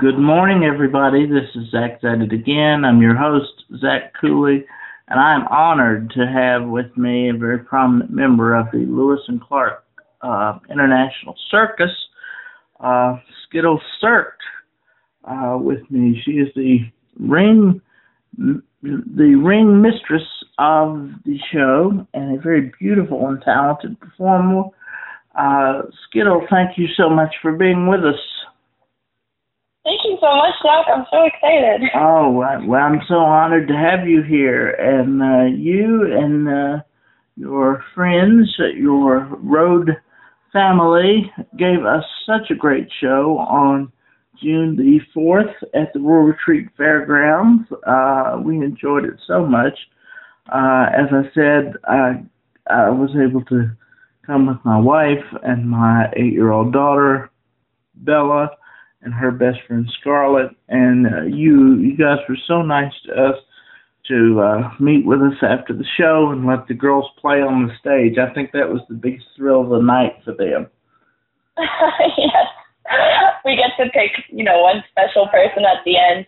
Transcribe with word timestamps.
Good 0.00 0.18
morning, 0.18 0.64
everybody. 0.64 1.26
This 1.26 1.50
is 1.54 1.70
Zach 1.70 2.00
Zetted 2.00 2.32
again. 2.32 2.86
I'm 2.86 3.02
your 3.02 3.14
host, 3.14 3.52
Zach 3.82 4.14
Cooley, 4.18 4.64
and 5.08 5.20
I'm 5.20 5.46
honored 5.48 6.10
to 6.16 6.26
have 6.26 6.66
with 6.66 6.96
me 6.96 7.28
a 7.28 7.34
very 7.34 7.58
prominent 7.58 8.10
member 8.10 8.54
of 8.54 8.68
the 8.72 8.78
Lewis 8.78 9.20
and 9.28 9.42
Clark 9.42 9.84
uh, 10.22 10.58
International 10.70 11.34
Circus, 11.50 11.90
uh, 12.82 13.18
Skyttle 13.44 13.78
Cirque, 14.00 14.38
uh, 15.24 15.58
with 15.60 15.82
me. 15.90 16.18
She 16.24 16.32
is 16.32 16.48
the 16.56 16.78
ring, 17.18 17.82
the 18.38 19.34
ring 19.34 19.82
mistress 19.82 20.26
of 20.58 21.10
the 21.26 21.36
show, 21.52 22.06
and 22.14 22.38
a 22.38 22.40
very 22.40 22.72
beautiful 22.80 23.26
and 23.26 23.42
talented 23.42 24.00
performer. 24.00 24.62
Uh, 25.34 25.82
Skyttle, 26.08 26.46
thank 26.48 26.78
you 26.78 26.86
so 26.96 27.10
much 27.10 27.34
for 27.42 27.52
being 27.52 27.86
with 27.86 28.00
us. 28.00 28.18
Thank 29.82 30.00
you 30.04 30.18
so 30.20 30.36
much, 30.36 30.54
Doc. 30.62 30.86
I'm 30.94 31.06
so 31.10 31.24
excited. 31.24 31.88
Oh, 31.94 32.30
well, 32.30 32.80
I'm 32.80 33.00
so 33.08 33.14
honored 33.14 33.66
to 33.68 33.74
have 33.74 34.06
you 34.06 34.22
here. 34.22 34.70
And 34.70 35.22
uh, 35.22 35.56
you 35.56 36.04
and 36.12 36.48
uh, 36.48 36.82
your 37.36 37.82
friends, 37.94 38.54
your 38.74 39.24
road 39.42 39.96
family, 40.52 41.32
gave 41.56 41.86
us 41.86 42.04
such 42.26 42.50
a 42.50 42.54
great 42.54 42.88
show 43.00 43.38
on 43.38 43.90
June 44.42 44.76
the 44.76 45.00
4th 45.16 45.54
at 45.74 45.92
the 45.94 46.00
Rural 46.00 46.26
Retreat 46.26 46.68
Fairgrounds. 46.76 47.64
Uh, 47.86 48.38
we 48.44 48.56
enjoyed 48.56 49.04
it 49.06 49.18
so 49.26 49.46
much. 49.46 49.78
Uh, 50.52 50.86
as 50.92 51.06
I 51.10 51.22
said, 51.34 51.74
I, 51.84 52.22
I 52.68 52.90
was 52.90 53.10
able 53.16 53.44
to 53.46 53.70
come 54.26 54.46
with 54.46 54.58
my 54.62 54.78
wife 54.78 55.24
and 55.42 55.70
my 55.70 56.12
eight 56.16 56.34
year 56.34 56.50
old 56.50 56.74
daughter, 56.74 57.30
Bella 57.94 58.50
and 59.02 59.14
her 59.14 59.30
best 59.30 59.58
friend 59.66 59.90
Scarlett. 60.00 60.50
And 60.68 61.06
uh, 61.06 61.22
you, 61.22 61.76
you 61.76 61.96
guys 61.96 62.18
were 62.28 62.38
so 62.46 62.62
nice 62.62 62.92
to 63.06 63.12
us 63.12 63.36
to 64.08 64.40
uh, 64.40 64.70
meet 64.80 65.06
with 65.06 65.20
us 65.20 65.38
after 65.42 65.72
the 65.72 65.86
show 65.96 66.30
and 66.30 66.46
let 66.46 66.66
the 66.66 66.74
girls 66.74 67.06
play 67.20 67.40
on 67.40 67.66
the 67.66 67.74
stage. 67.78 68.18
I 68.18 68.32
think 68.34 68.52
that 68.52 68.68
was 68.68 68.82
the 68.88 68.94
biggest 68.94 69.26
thrill 69.36 69.62
of 69.62 69.70
the 69.70 69.80
night 69.80 70.18
for 70.24 70.34
them. 70.34 70.66
yes, 71.58 72.48
we 73.44 73.56
get 73.56 73.76
to 73.78 73.90
pick, 73.90 74.12
you 74.28 74.44
know, 74.44 74.62
one 74.62 74.82
special 74.90 75.28
person 75.28 75.64
at 75.64 75.84
the 75.84 75.96
end 75.96 76.26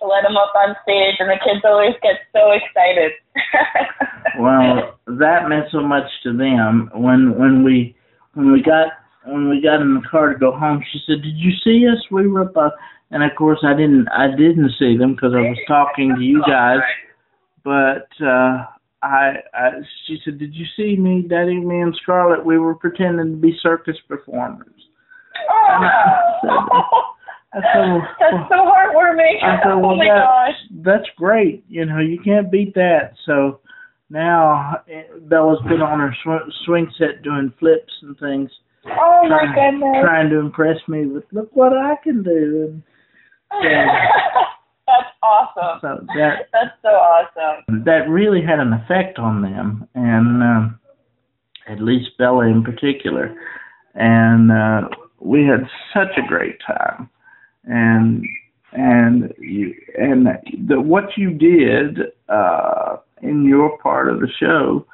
to 0.00 0.06
let 0.06 0.22
them 0.22 0.36
up 0.36 0.52
on 0.56 0.74
stage, 0.82 1.14
and 1.18 1.30
the 1.30 1.38
kids 1.42 1.64
always 1.64 1.94
get 2.02 2.18
so 2.32 2.50
excited. 2.50 3.12
well, 4.38 4.98
that 5.06 5.48
meant 5.48 5.66
so 5.70 5.80
much 5.80 6.10
to 6.24 6.36
them 6.36 6.90
when 6.94 7.38
when 7.38 7.62
we 7.62 7.94
when 8.34 8.52
we 8.52 8.60
got 8.60 8.88
when 9.24 9.48
we 9.48 9.60
got 9.60 9.80
in 9.80 9.94
the 9.94 10.02
car 10.08 10.32
to 10.32 10.38
go 10.38 10.52
home, 10.52 10.82
she 10.92 11.00
said, 11.06 11.22
"Did 11.22 11.36
you 11.36 11.52
see 11.64 11.86
us? 11.88 11.98
We 12.10 12.26
were 12.26 12.42
up." 12.42 12.56
Uh, 12.56 12.70
and 13.10 13.22
of 13.22 13.30
course, 13.36 13.60
I 13.64 13.74
didn't. 13.74 14.08
I 14.08 14.28
didn't 14.28 14.72
see 14.78 14.96
them 14.96 15.14
because 15.14 15.32
I 15.34 15.40
was 15.40 15.58
talking 15.68 16.14
to 16.14 16.22
you 16.22 16.42
guys. 16.46 16.80
But 17.64 18.08
uh, 18.20 18.64
I, 19.02 19.34
I, 19.54 19.70
she 20.06 20.18
said, 20.24 20.38
"Did 20.38 20.54
you 20.54 20.66
see 20.76 20.96
me, 20.96 21.22
Daddy, 21.28 21.60
me 21.60 21.80
and 21.80 21.96
Scarlett? 22.02 22.44
We 22.44 22.58
were 22.58 22.74
pretending 22.74 23.32
to 23.32 23.36
be 23.36 23.56
circus 23.62 23.96
performers." 24.08 24.68
Oh. 25.48 25.54
I 25.54 26.40
said, 26.40 26.50
I 27.54 27.60
said, 27.72 27.80
well, 27.80 28.08
that's 28.20 28.48
so 28.48 28.56
heartwarming. 28.56 29.42
I 29.42 29.58
said, 29.62 29.72
oh 29.72 29.78
well, 29.78 29.90
oh 29.90 29.96
my 29.96 30.06
that, 30.06 30.24
gosh. 30.24 30.54
That's 30.84 31.08
great. 31.16 31.64
You 31.68 31.84
know, 31.84 31.98
you 31.98 32.18
can't 32.24 32.50
beat 32.50 32.74
that. 32.74 33.12
So 33.26 33.60
now 34.08 34.82
eh, 34.90 35.02
Bella's 35.22 35.60
been 35.68 35.82
on 35.82 36.00
her 36.00 36.14
sw- 36.22 36.64
swing 36.64 36.90
set 36.98 37.22
doing 37.22 37.52
flips 37.58 37.92
and 38.02 38.18
things 38.18 38.50
Oh 38.86 39.20
my 39.28 39.44
trying, 39.54 39.78
goodness. 39.80 40.02
Trying 40.02 40.30
to 40.30 40.38
impress 40.38 40.76
me 40.88 41.06
with 41.06 41.24
look 41.32 41.50
what 41.54 41.72
I 41.72 41.94
can 42.02 42.22
do. 42.22 42.82
And, 43.50 43.62
That's 44.86 45.08
awesome. 45.22 45.78
So 45.80 46.06
that 46.16 46.48
That's 46.52 46.74
so 46.82 46.88
awesome. 46.88 47.84
That 47.84 48.08
really 48.08 48.42
had 48.42 48.58
an 48.58 48.72
effect 48.72 49.18
on 49.18 49.42
them, 49.42 49.88
and 49.94 50.42
um, 50.42 50.80
at 51.68 51.80
least 51.80 52.18
Bella 52.18 52.46
in 52.46 52.62
particular. 52.62 53.34
And 53.94 54.50
uh, 54.50 54.88
we 55.20 55.44
had 55.44 55.68
such 55.94 56.16
a 56.18 56.26
great 56.26 56.58
time, 56.66 57.08
and 57.64 58.24
and 58.72 59.32
you 59.38 59.74
and 59.98 60.26
the 60.66 60.80
what 60.80 61.16
you 61.16 61.30
did 61.30 61.98
uh, 62.28 62.96
in 63.22 63.44
your 63.44 63.78
part 63.78 64.08
of 64.08 64.20
the 64.20 64.28
show 64.40 64.84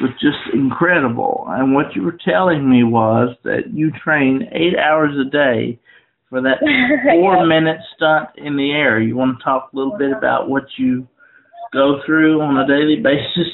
was 0.00 0.10
just 0.20 0.54
incredible. 0.54 1.46
And 1.48 1.74
what 1.74 1.94
you 1.94 2.02
were 2.02 2.18
telling 2.24 2.68
me 2.68 2.84
was 2.84 3.36
that 3.44 3.72
you 3.72 3.90
train 3.92 4.48
eight 4.52 4.76
hours 4.78 5.14
a 5.18 5.28
day 5.30 5.78
for 6.28 6.40
that 6.42 6.58
four 7.12 7.46
minute 7.46 7.78
stunt 7.94 8.30
in 8.36 8.56
the 8.56 8.72
air. 8.72 9.00
You 9.00 9.16
want 9.16 9.38
to 9.38 9.44
talk 9.44 9.70
a 9.72 9.76
little 9.76 9.96
bit 9.96 10.12
about 10.12 10.48
what 10.48 10.64
you 10.76 11.06
go 11.72 12.00
through 12.04 12.40
on 12.40 12.58
a 12.58 12.66
daily 12.66 12.96
basis? 13.02 13.52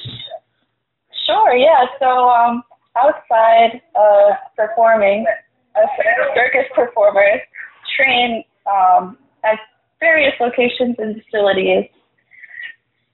Sure, 1.26 1.54
yeah. 1.54 1.86
So 1.98 2.06
um, 2.06 2.62
outside 2.96 3.80
of 3.94 4.32
performing, 4.56 5.24
uh, 5.74 5.86
circus 6.34 6.68
performers 6.74 7.40
train 7.96 8.44
um, 8.66 9.16
at 9.44 9.58
various 10.00 10.34
locations 10.40 10.96
and 10.98 11.22
facilities. 11.22 11.84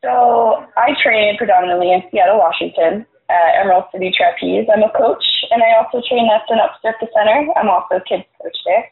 So 0.02 0.64
I 0.76 0.94
train 1.02 1.36
predominantly 1.36 1.92
in 1.92 2.02
Seattle, 2.10 2.38
Washington, 2.38 3.04
at 3.28 3.60
Emerald 3.60 3.84
City 3.92 4.12
Trapeze. 4.14 4.66
I'm 4.72 4.82
a 4.82 4.92
coach, 4.96 5.24
and 5.50 5.62
I 5.62 5.76
also 5.76 6.00
train 6.08 6.28
at 6.32 6.48
an 6.48 6.60
Up 6.60 6.80
Circus 6.80 7.08
Center. 7.14 7.46
I'm 7.56 7.68
also 7.68 7.96
a 7.96 8.04
kids 8.04 8.24
coach 8.40 8.56
there. 8.64 8.88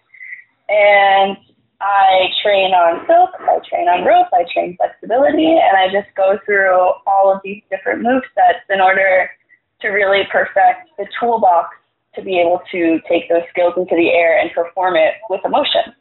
And 0.68 1.36
I 1.80 2.28
train 2.42 2.72
on 2.72 3.04
silk, 3.06 3.30
I 3.40 3.60
train 3.68 3.88
on 3.88 4.04
rope, 4.04 4.28
I 4.32 4.44
train 4.52 4.76
flexibility, 4.76 5.56
and 5.60 5.76
I 5.76 5.88
just 5.92 6.08
go 6.16 6.38
through 6.44 6.72
all 7.06 7.32
of 7.32 7.40
these 7.44 7.62
different 7.70 8.02
move 8.02 8.22
sets 8.34 8.64
in 8.70 8.80
order 8.80 9.30
to 9.82 9.88
really 9.88 10.22
perfect 10.32 10.88
the 10.96 11.06
toolbox 11.20 11.76
to 12.14 12.22
be 12.22 12.40
able 12.40 12.62
to 12.72 12.98
take 13.08 13.28
those 13.28 13.44
skills 13.50 13.74
into 13.76 13.94
the 13.94 14.08
air 14.08 14.40
and 14.40 14.50
perform 14.52 14.96
it 14.96 15.14
with 15.28 15.40
emotion. 15.44 15.92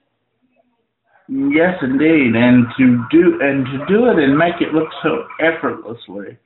Yes, 1.27 1.75
indeed, 1.81 2.35
and 2.35 2.67
to 2.77 3.03
do 3.11 3.39
and 3.41 3.65
to 3.65 3.85
do 3.87 4.05
it 4.07 4.17
and 4.23 4.37
make 4.37 4.61
it 4.61 4.73
look 4.73 4.87
so 5.03 5.25
effortlessly 5.41 6.37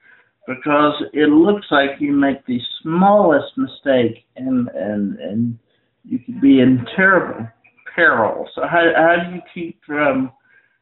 because 0.49 1.03
it 1.13 1.29
looks 1.29 1.67
like 1.69 1.91
you 1.99 2.11
make 2.11 2.43
the 2.47 2.59
smallest 2.81 3.55
mistake 3.55 4.25
and 4.35 4.67
and 4.69 5.19
and 5.19 5.59
you 6.03 6.17
could 6.17 6.41
be 6.41 6.59
in 6.59 6.83
terrible 6.95 7.47
peril. 7.95 8.49
So 8.55 8.63
how 8.63 8.91
how 8.95 9.15
do 9.23 9.35
you 9.35 9.41
keep 9.53 9.79
from 9.85 10.31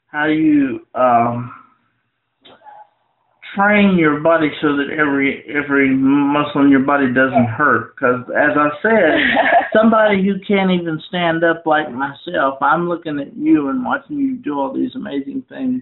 how 0.08 0.28
do 0.28 0.34
you 0.34 0.80
um 0.96 1.54
train 3.56 3.98
your 3.98 4.22
body 4.22 4.50
so 4.62 4.78
that 4.78 4.88
every 4.98 5.44
every 5.54 5.90
muscle 5.94 6.62
in 6.62 6.70
your 6.70 6.82
body 6.82 7.08
doesn't 7.14 7.46
hurt 7.46 7.96
because 7.96 8.22
as 8.36 8.56
i 8.58 8.70
said 8.84 9.16
somebody 9.74 10.22
who 10.22 10.34
can't 10.46 10.70
even 10.70 11.02
stand 11.08 11.44
up 11.46 11.66
like 11.66 11.90
myself 11.92 12.62
i'm 12.62 12.90
looking 12.90 13.20
at 13.20 13.36
you 13.38 13.70
and 13.70 13.84
watching 13.86 14.18
you 14.18 14.36
do 14.36 14.60
all 14.60 14.74
these 14.74 14.94
amazing 14.96 15.44
things 15.48 15.82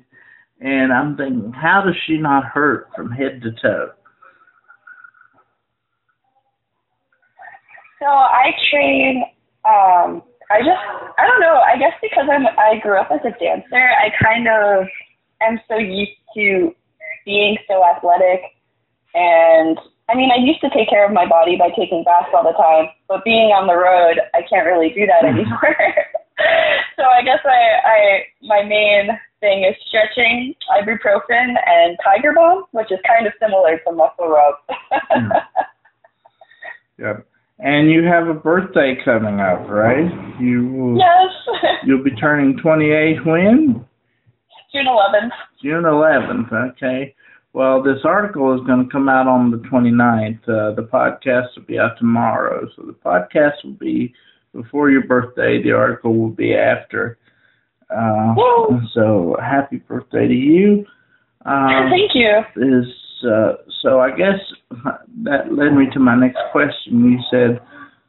and 0.59 0.93
I'm 0.93 1.17
thinking, 1.17 1.51
how 1.51 1.81
does 1.85 1.95
she 2.05 2.17
not 2.17 2.45
hurt 2.45 2.89
from 2.95 3.11
head 3.11 3.41
to 3.43 3.51
toe? 3.61 3.91
So 7.99 8.05
I 8.05 8.51
train. 8.71 9.23
Um, 9.65 10.21
I 10.51 10.59
just, 10.59 10.83
I 11.17 11.25
don't 11.25 11.41
know. 11.41 11.59
I 11.59 11.77
guess 11.77 11.93
because 12.01 12.27
I'm, 12.31 12.45
I 12.57 12.79
grew 12.81 12.99
up 12.99 13.09
as 13.11 13.19
a 13.25 13.37
dancer, 13.39 13.75
I 13.75 14.09
kind 14.23 14.47
of 14.47 14.87
am 15.41 15.59
so 15.67 15.77
used 15.77 16.11
to 16.35 16.73
being 17.25 17.57
so 17.67 17.83
athletic. 17.83 18.41
And 19.13 19.77
I 20.07 20.15
mean, 20.15 20.29
I 20.29 20.39
used 20.39 20.61
to 20.61 20.69
take 20.69 20.89
care 20.89 21.05
of 21.05 21.11
my 21.11 21.25
body 21.25 21.57
by 21.57 21.69
taking 21.69 22.03
baths 22.03 22.29
all 22.33 22.43
the 22.43 22.53
time, 22.53 22.93
but 23.07 23.25
being 23.25 23.49
on 23.51 23.65
the 23.65 23.75
road, 23.75 24.21
I 24.35 24.45
can't 24.47 24.67
really 24.67 24.93
do 24.93 25.07
that 25.07 25.25
anymore. 25.25 25.75
so 26.95 27.03
I 27.03 27.23
guess 27.23 27.41
I, 27.43 27.61
I, 27.81 27.99
my 28.43 28.61
main 28.63 29.09
thing 29.45 29.63
is 29.63 29.75
stretching, 29.87 30.55
ibuprofen, 30.81 31.53
and 31.67 31.97
Tiger 32.03 32.33
Balm, 32.33 32.63
which 32.71 32.91
is 32.91 32.97
kind 33.07 33.27
of 33.27 33.33
similar 33.39 33.79
to 33.85 33.91
muscle 33.93 34.27
rub. 34.27 34.55
mm. 35.11 35.29
Yep. 36.97 37.27
And 37.59 37.91
you 37.91 38.03
have 38.05 38.29
a 38.29 38.33
birthday 38.33 38.95
coming 39.03 39.41
up, 39.41 39.67
right? 39.69 40.09
You 40.39 40.97
yes. 40.97 41.57
you'll 41.85 42.05
be 42.05 42.15
turning 42.15 42.57
28 42.57 43.25
when? 43.25 43.85
June 44.71 44.85
11th. 44.85 45.31
June 45.61 45.83
11th. 45.83 46.71
Okay. 46.71 47.13
Well, 47.51 47.83
this 47.83 47.99
article 48.05 48.53
is 48.55 48.65
going 48.65 48.85
to 48.85 48.89
come 48.89 49.09
out 49.09 49.27
on 49.27 49.51
the 49.51 49.57
29th. 49.57 50.43
Uh, 50.43 50.73
the 50.75 50.87
podcast 50.89 51.47
will 51.57 51.63
be 51.63 51.77
out 51.77 51.97
tomorrow. 51.97 52.65
So 52.77 52.83
the 52.83 52.93
podcast 52.93 53.63
will 53.65 53.71
be 53.73 54.13
before 54.53 54.89
your 54.89 55.03
birthday. 55.03 55.61
The 55.61 55.73
article 55.73 56.15
will 56.17 56.29
be 56.29 56.55
after. 56.55 57.17
Uh, 57.89 58.33
so 58.93 59.35
happy 59.39 59.77
birthday 59.77 60.27
to 60.27 60.33
you. 60.33 60.85
Um, 61.45 61.89
Thank 61.91 62.11
you. 62.15 62.39
Is 62.57 62.87
uh, 63.23 63.53
so 63.81 63.99
I 63.99 64.11
guess 64.11 64.39
that 65.23 65.53
led 65.53 65.73
me 65.73 65.85
to 65.93 65.99
my 65.99 66.15
next 66.15 66.39
question. 66.51 67.11
You 67.11 67.19
said 67.29 67.61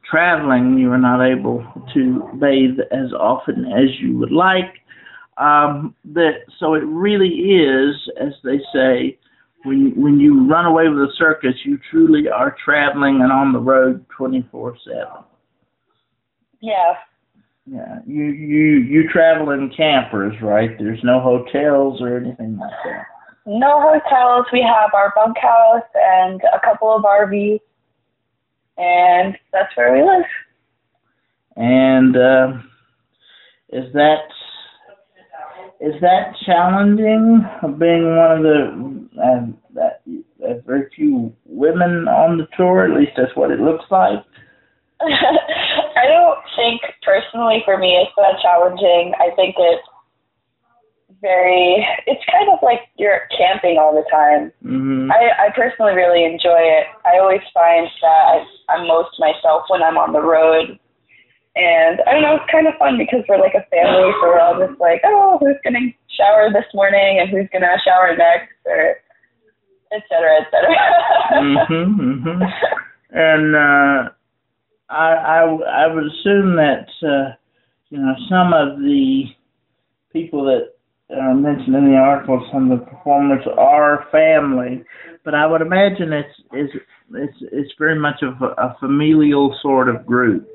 traveling, 0.09 0.79
you 0.79 0.91
are 0.93 0.99
not 0.99 1.25
able 1.25 1.65
to 1.95 2.39
bathe 2.41 2.79
as 2.93 3.13
often 3.13 3.67
as 3.67 4.01
you 4.01 4.19
would 4.19 4.33
like. 4.33 4.75
Um, 5.39 5.95
that 6.15 6.47
so 6.59 6.75
it 6.75 6.85
really 6.85 7.29
is, 7.29 7.95
as 8.19 8.33
they 8.43 8.59
say, 8.73 9.19
when 9.65 9.93
when 10.01 10.19
you 10.19 10.49
run 10.49 10.65
away 10.65 10.89
with 10.89 10.99
a 10.99 11.13
circus, 11.19 11.55
you 11.65 11.79
truly 11.91 12.29
are 12.29 12.57
traveling 12.65 13.21
and 13.21 13.31
on 13.31 13.53
the 13.53 13.59
road 13.59 14.05
twenty 14.17 14.47
four 14.51 14.77
seven. 14.85 15.25
Yeah. 16.61 16.95
Yeah, 17.69 17.99
you 18.07 18.25
you 18.27 18.77
you 18.77 19.09
travel 19.09 19.51
in 19.51 19.73
campers, 19.77 20.37
right? 20.41 20.71
There's 20.79 21.03
no 21.03 21.21
hotels 21.21 22.01
or 22.01 22.17
anything 22.17 22.59
like 22.59 22.71
that. 22.85 23.07
No 23.45 23.81
hotels. 23.81 24.47
We 24.53 24.63
have 24.63 24.91
our 24.95 25.13
bunkhouse 25.17 25.89
and 25.95 26.41
a 26.55 26.61
couple 26.65 26.95
of 26.95 27.03
RVs, 27.03 27.61
and 28.79 29.37
that's 29.53 29.77
where 29.77 29.93
we 29.93 30.03
live. 30.03 30.27
And 31.57 32.17
uh, 32.17 32.53
is 33.71 33.93
that 33.95 34.29
is 35.81 36.01
that 36.03 36.35
challenging? 36.45 37.45
Being 37.79 38.17
one 38.17 38.37
of 38.37 38.43
the 38.43 39.09
uh, 39.21 39.47
that 39.75 40.03
uh, 40.45 40.61
very 40.65 40.89
few 40.95 41.35
women 41.47 42.07
on 42.07 42.39
the 42.39 42.47
tour, 42.57 42.85
at 42.85 42.97
least 42.97 43.13
that's 43.17 43.35
what 43.35 43.51
it 43.51 43.59
looks 43.59 43.85
like. 43.91 44.25
I 45.97 46.07
don't 46.07 46.39
think 46.55 46.83
personally 47.03 47.63
for 47.65 47.79
me 47.79 47.97
it's 47.97 48.13
that 48.17 48.41
challenging. 48.43 49.15
I 49.19 49.35
think 49.35 49.57
it's 49.59 49.87
very 51.21 51.87
it's 52.07 52.23
kind 52.31 52.49
of 52.53 52.59
like 52.63 52.81
you're 52.97 53.29
camping 53.37 53.79
all 53.79 53.95
the 53.95 54.05
time. 54.11 54.53
Mm-hmm. 54.65 55.11
I, 55.11 55.47
I 55.47 55.51
personally 55.55 55.95
really 55.95 56.25
enjoy 56.25 56.61
it. 56.61 56.87
I 57.05 57.19
always 57.19 57.43
find 57.55 57.89
that 58.03 58.23
I, 58.29 58.47
I'm 58.69 58.87
most 58.87 59.19
myself 59.19 59.65
when 59.69 59.83
I'm 59.83 59.99
on 59.99 60.13
the 60.13 60.23
road. 60.23 60.79
And 61.57 62.03
I 62.07 62.13
don't 62.13 62.21
know, 62.21 62.37
it's 62.37 62.53
kind 62.53 62.69
of 62.69 62.75
fun 62.79 62.99
because 62.99 63.25
we're 63.27 63.41
like 63.41 63.55
a 63.55 63.65
family, 63.73 64.13
so 64.21 64.29
we're 64.29 64.39
all 64.39 64.61
just 64.61 64.79
like, 64.79 65.01
oh, 65.05 65.39
who's 65.41 65.57
gonna 65.65 65.89
shower 66.13 66.53
this 66.53 66.69
morning 66.75 67.19
and 67.19 67.31
who's 67.31 67.49
gonna 67.51 67.81
shower 67.83 68.15
next, 68.15 68.53
or 68.67 68.97
et 69.91 70.03
cetera, 70.07 70.37
et 70.43 70.49
cetera. 70.53 70.77
mm-hmm, 71.33 72.29
mm-hmm. 72.29 72.43
And 73.17 73.57
uh, 73.57 74.11
I, 74.89 75.13
I 75.13 75.85
I 75.85 75.87
would 75.87 76.05
assume 76.05 76.57
that 76.57 76.87
uh, 77.03 77.35
you 77.91 77.99
know 77.99 78.15
some 78.29 78.53
of 78.53 78.79
the 78.79 79.25
people 80.13 80.45
that 80.45 80.77
uh, 81.15 81.35
mentioned 81.35 81.75
in 81.77 81.91
the 81.91 81.97
article, 81.97 82.49
some 82.53 82.71
of 82.71 82.81
the 82.81 82.87
performers 82.87 83.45
are 83.59 84.07
family, 84.11 84.83
but 85.25 85.35
I 85.35 85.47
would 85.47 85.61
imagine 85.61 86.13
it's 86.13 86.35
it's 86.53 86.73
it's 87.15 87.37
it's 87.53 87.73
very 87.79 87.99
much 87.99 88.23
of 88.23 88.41
a, 88.43 88.61
a 88.61 88.77
familial 88.81 89.57
sort 89.63 89.89
of 89.89 90.07
group. 90.07 90.49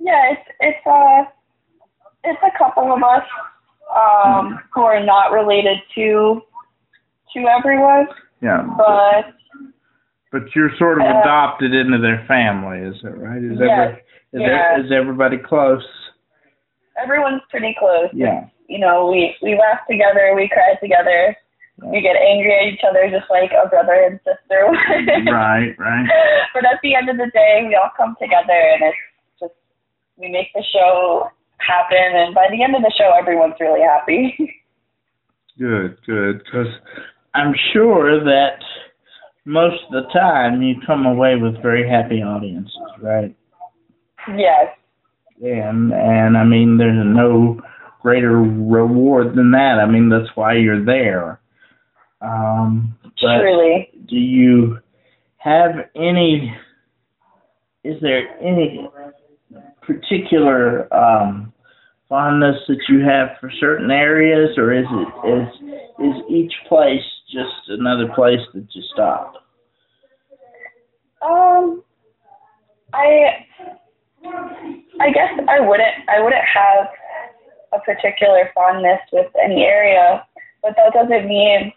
Yeah, 0.00 0.32
it's 0.32 0.50
it's 0.60 0.86
a 0.86 0.90
uh, 0.90 1.24
it's 2.24 2.40
a 2.42 2.58
couple 2.58 2.92
of 2.92 3.02
us 3.02 3.24
um, 3.94 4.58
who 4.74 4.82
are 4.82 5.04
not 5.04 5.32
related 5.32 5.78
to 5.94 6.42
to 7.34 7.46
everyone. 7.46 8.06
Yeah. 8.40 8.62
But 8.76 9.34
but 10.30 10.42
you're 10.54 10.70
sort 10.78 11.00
of 11.00 11.06
uh, 11.06 11.20
adopted 11.20 11.72
into 11.74 11.98
their 11.98 12.24
family, 12.28 12.80
is 12.80 12.96
that 13.02 13.16
right? 13.16 13.42
Is 13.42 13.58
yes, 13.58 13.70
every, 13.70 13.94
is, 14.32 14.40
yeah. 14.40 14.46
there, 14.46 14.84
is 14.84 14.92
everybody 14.92 15.38
close? 15.38 15.84
Everyone's 17.00 17.42
pretty 17.50 17.74
close. 17.78 18.08
Yeah. 18.12 18.48
You 18.68 18.78
know, 18.78 19.06
we 19.06 19.34
we 19.42 19.56
laugh 19.56 19.80
together, 19.88 20.34
we 20.36 20.48
cry 20.52 20.76
together, 20.80 21.36
yeah. 21.80 21.88
we 21.88 22.02
get 22.02 22.16
angry 22.16 22.52
at 22.52 22.72
each 22.74 22.84
other 22.84 23.08
just 23.08 23.30
like 23.30 23.50
a 23.56 23.68
brother 23.68 23.96
and 23.96 24.20
sister. 24.20 24.68
would. 24.68 25.32
right, 25.32 25.72
right. 25.78 26.06
But 26.52 26.64
at 26.66 26.80
the 26.82 26.94
end 26.94 27.08
of 27.08 27.16
the 27.16 27.30
day, 27.32 27.64
we 27.66 27.74
all 27.76 27.90
come 27.96 28.16
together, 28.20 28.52
and 28.52 28.92
it's 28.92 28.98
just 29.40 29.56
we 30.16 30.28
make 30.28 30.52
the 30.54 30.64
show 30.72 31.30
happen, 31.58 32.12
and 32.12 32.34
by 32.34 32.48
the 32.50 32.62
end 32.62 32.76
of 32.76 32.82
the 32.82 32.92
show, 32.98 33.16
everyone's 33.16 33.56
really 33.60 33.80
happy. 33.80 34.36
good, 35.58 35.96
good, 36.04 36.44
because 36.44 36.68
I'm 37.34 37.54
sure 37.72 38.22
that 38.24 38.60
most 39.48 39.82
of 39.84 40.04
the 40.04 40.08
time 40.12 40.60
you 40.60 40.74
come 40.86 41.06
away 41.06 41.36
with 41.36 41.62
very 41.62 41.88
happy 41.88 42.22
audiences, 42.22 42.76
right? 43.00 43.34
Yes. 44.36 44.76
And 45.42 45.92
and 45.92 46.36
I 46.36 46.44
mean, 46.44 46.76
there's 46.76 46.98
no 47.02 47.58
greater 48.02 48.36
reward 48.36 49.34
than 49.34 49.52
that. 49.52 49.78
I 49.82 49.86
mean, 49.90 50.10
that's 50.10 50.28
why 50.34 50.56
you're 50.56 50.84
there. 50.84 51.40
Um, 52.20 52.94
but 53.22 53.38
Truly. 53.38 53.88
Do 54.06 54.16
you 54.16 54.78
have 55.38 55.70
any? 55.96 56.54
Is 57.84 57.94
there 58.02 58.28
any 58.42 58.86
particular 59.80 60.92
um, 60.92 61.54
fondness 62.08 62.56
that 62.68 62.80
you 62.90 63.00
have 63.00 63.28
for 63.40 63.50
certain 63.58 63.90
areas, 63.90 64.58
or 64.58 64.74
is 64.74 64.84
it 64.90 65.28
is 65.28 65.48
is 66.06 66.22
each 66.28 66.52
place 66.68 67.00
just 67.30 67.68
another 67.68 68.08
place 68.14 68.40
that 68.54 68.66
you 68.72 68.82
stop? 68.92 69.34
Um, 71.22 71.82
I 72.92 73.46
I 75.00 75.10
guess 75.10 75.32
I 75.48 75.60
wouldn't 75.60 76.08
I 76.08 76.22
wouldn't 76.22 76.44
have 76.54 76.86
a 77.72 77.80
particular 77.80 78.50
fondness 78.54 79.00
with 79.12 79.30
any 79.42 79.62
area, 79.62 80.24
but 80.62 80.74
that 80.76 80.92
doesn't 80.94 81.28
mean 81.28 81.72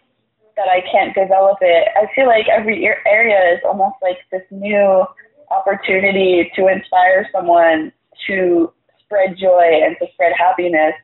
that 0.56 0.68
I 0.68 0.82
can't 0.90 1.14
develop 1.14 1.58
it. 1.60 1.88
I 1.96 2.06
feel 2.14 2.26
like 2.26 2.46
every 2.48 2.86
area 3.06 3.54
is 3.54 3.60
almost 3.64 3.96
like 4.02 4.18
this 4.30 4.42
new 4.50 5.04
opportunity 5.50 6.50
to 6.56 6.68
inspire 6.68 7.28
someone 7.32 7.92
to 8.26 8.72
spread 9.04 9.36
joy 9.38 9.80
and 9.84 9.96
to 10.00 10.06
spread 10.14 10.32
happiness. 10.36 10.94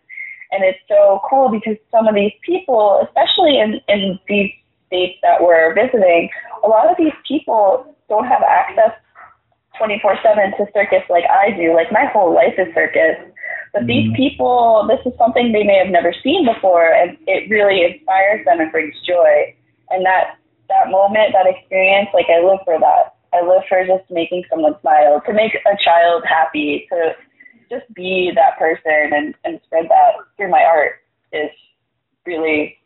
And 0.51 0.65
it's 0.65 0.79
so 0.89 1.21
cool 1.29 1.51
because 1.51 1.77
some 1.91 2.09
of 2.09 2.15
these 2.15 2.33
people, 2.45 3.05
especially 3.07 3.59
in, 3.61 3.81
in 3.89 4.19
these 4.29 4.51
states 4.87 5.19
that 5.23 5.43
we're 5.43 5.75
visiting, 5.75 6.31
a 6.65 6.69
lot 6.69 6.91
of 6.91 6.97
these 6.97 7.13
people 7.27 7.95
don't 8.09 8.27
have 8.27 8.43
access 8.43 8.93
24 9.77 10.19
7 10.23 10.51
to 10.59 10.67
circus 10.73 11.05
like 11.09 11.25
I 11.31 11.51
do. 11.57 11.75
Like 11.75 11.93
my 11.93 12.07
whole 12.13 12.35
life 12.35 12.55
is 12.59 12.73
circus. 12.75 13.17
But 13.73 13.85
mm-hmm. 13.85 13.87
these 13.87 14.17
people, 14.17 14.89
this 14.89 15.01
is 15.05 15.17
something 15.19 15.53
they 15.53 15.65
may 15.65 15.79
have 15.79 15.93
never 15.93 16.15
seen 16.25 16.45
before, 16.45 16.89
and 16.89 17.17
it 17.27 17.49
really 17.51 17.85
inspires 17.85 18.45
them 18.45 18.61
and 18.61 18.73
brings 18.73 18.95
joy. 19.07 19.55
And 19.91 20.05
that 20.05 20.37
that 20.69 20.91
moment, 20.91 21.33
that 21.33 21.47
experience, 21.47 22.09
like 22.13 22.27
I 22.29 22.45
live 22.45 22.61
for 22.65 22.79
that. 22.79 23.17
I 23.33 23.45
live 23.45 23.63
for 23.69 23.85
just 23.85 24.09
making 24.11 24.45
someone 24.49 24.75
smile, 24.81 25.21
to 25.27 25.33
make 25.33 25.55
a 25.55 25.77
child 25.85 26.25
happy, 26.27 26.87
to 26.91 27.13
just 27.69 27.93
be 27.95 28.31
that 28.35 28.59
person 28.59 29.13
and, 29.13 29.35
and 29.45 29.61
spread 29.65 29.85
that 29.89 30.13
through 30.37 30.51
my 30.51 30.63
art 30.63 31.01
is 31.33 31.51
really 32.27 32.79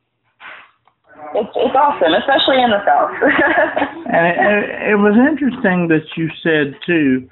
it's 1.35 1.51
it's 1.57 1.77
awesome, 1.77 2.15
especially 2.15 2.63
in 2.63 2.71
the 2.71 2.85
south. 2.87 3.13
and 4.07 4.65
it, 4.65 4.93
it 4.93 4.97
was 4.97 5.15
interesting 5.17 5.89
that 5.89 6.05
you 6.17 6.29
said 6.43 6.75
too 6.87 7.29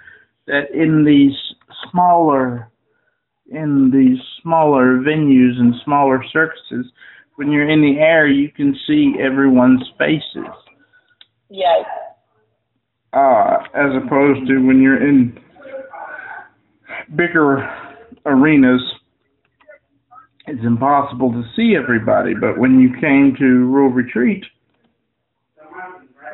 that 0.47 0.71
in 0.73 1.05
these 1.05 1.35
smaller 1.91 2.71
in 3.51 3.91
these 3.91 4.21
smaller 4.43 4.99
venues 4.99 5.59
and 5.59 5.75
smaller 5.85 6.25
circuses, 6.33 6.91
when 7.35 7.51
you're 7.51 7.69
in 7.69 7.83
the 7.83 8.01
air, 8.01 8.29
you 8.29 8.49
can 8.51 8.77
see 8.87 9.15
everyone's 9.21 9.83
faces. 9.99 10.55
Yes. 11.49 11.85
Uh, 13.13 13.59
as 13.75 13.91
opposed 13.97 14.47
to 14.47 14.59
when 14.59 14.81
you're 14.81 15.03
in 15.03 15.37
bigger 17.17 17.69
arenas, 18.27 18.83
it's 20.47 20.65
impossible 20.65 21.33
to 21.33 21.43
see 21.55 21.77
everybody. 21.77 22.35
But 22.35 22.59
when 22.59 22.81
you 22.81 22.91
came 23.01 23.35
to 23.39 23.45
Rural 23.45 23.91
Retreat, 23.91 24.45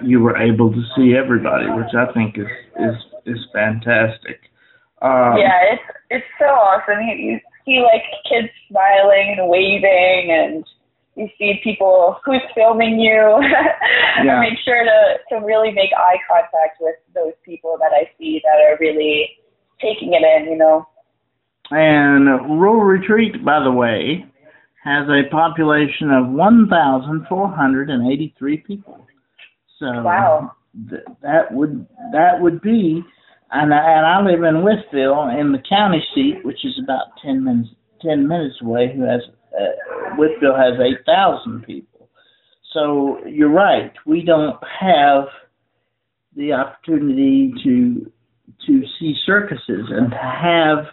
you 0.03 0.21
were 0.21 0.37
able 0.37 0.73
to 0.73 0.83
see 0.97 1.15
everybody, 1.17 1.67
which 1.67 1.95
I 1.97 2.13
think 2.13 2.39
is 2.39 2.47
is 2.77 2.97
is 3.27 3.39
fantastic. 3.53 4.41
Um, 5.03 5.37
yeah, 5.39 5.73
it's 5.73 5.83
it's 6.11 6.27
so 6.39 6.47
awesome. 6.47 7.01
You, 7.01 7.15
you 7.15 7.41
see 7.65 7.83
like 7.83 8.03
kids 8.29 8.53
smiling 8.69 9.37
and 9.39 9.49
waving, 9.49 10.31
and 10.31 10.65
you 11.17 11.29
see 11.39 11.61
people 11.65 12.17
who's 12.25 12.43
filming 12.55 13.01
you. 13.01 13.41
yeah. 14.25 14.41
make 14.41 14.59
sure 14.65 14.85
to 14.85 15.17
to 15.31 15.45
really 15.45 15.73
make 15.73 15.91
eye 15.97 16.17
contact 16.29 16.79
with 16.81 16.97
those 17.15 17.35
people 17.45 17.77
that 17.81 17.93
I 17.93 18.11
see 18.19 18.41
that 18.45 18.61
are 18.61 18.77
really 18.81 19.37
taking 19.81 20.15
it 20.15 20.23
in. 20.23 20.47
You 20.53 20.59
know. 20.59 20.87
And 21.71 22.27
Rural 22.61 22.85
Retreat, 22.85 23.45
by 23.45 23.61
the 23.63 23.73
way, 23.73 24.25
has 24.85 25.09
a 25.09 25.29
population 25.31 26.11
of 26.13 26.29
1,483 26.29 28.57
people. 28.59 29.05
So 29.81 29.87
wow. 29.87 30.53
th- 30.89 31.03
that 31.23 31.53
would 31.53 31.85
that 32.13 32.41
would 32.41 32.63
be, 32.63 33.03
and 33.51 33.75
I, 33.75 33.79
and 33.79 34.07
I 34.07 34.21
live 34.23 34.45
in 34.45 34.63
Wytheville 34.63 35.41
in 35.41 35.51
the 35.53 35.59
county 35.69 36.05
seat, 36.15 36.45
which 36.45 36.65
is 36.65 36.79
about 36.83 37.07
10 37.25 37.45
minutes 37.45 37.71
10 38.01 38.29
minutes 38.29 38.63
away. 38.63 38.93
Who 38.95 39.03
has 39.03 39.23
uh, 39.59 39.73
Wytheville 40.17 40.57
has 40.57 40.79
8,000 40.81 41.65
people. 41.65 42.09
So 42.73 43.19
you're 43.27 43.51
right. 43.51 43.93
We 44.05 44.23
don't 44.23 44.57
have 44.81 45.25
the 46.37 46.53
opportunity 46.53 47.53
to 47.65 48.13
to 48.67 48.83
see 48.99 49.15
circuses 49.25 49.87
and 49.91 50.11
to 50.11 50.17
have 50.17 50.87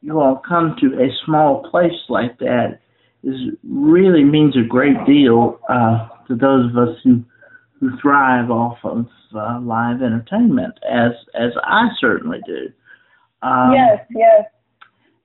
you 0.00 0.20
all 0.20 0.42
come 0.46 0.76
to 0.80 0.86
a 1.02 1.08
small 1.24 1.68
place 1.70 1.92
like 2.08 2.38
that 2.38 2.78
is 3.22 3.36
really 3.62 4.22
means 4.22 4.54
a 4.56 4.68
great 4.68 4.96
deal 5.06 5.58
uh, 5.68 6.08
to 6.28 6.34
those 6.34 6.70
of 6.70 6.76
us 6.76 6.96
who 7.02 7.24
who 7.80 7.90
thrive 8.00 8.50
off 8.50 8.78
of 8.84 9.06
uh, 9.34 9.58
live 9.60 10.02
entertainment, 10.02 10.74
as 10.88 11.12
as 11.34 11.50
I 11.62 11.88
certainly 12.00 12.38
do. 12.46 12.68
Um, 13.42 13.72
yes, 13.74 14.06
yes. 14.10 14.44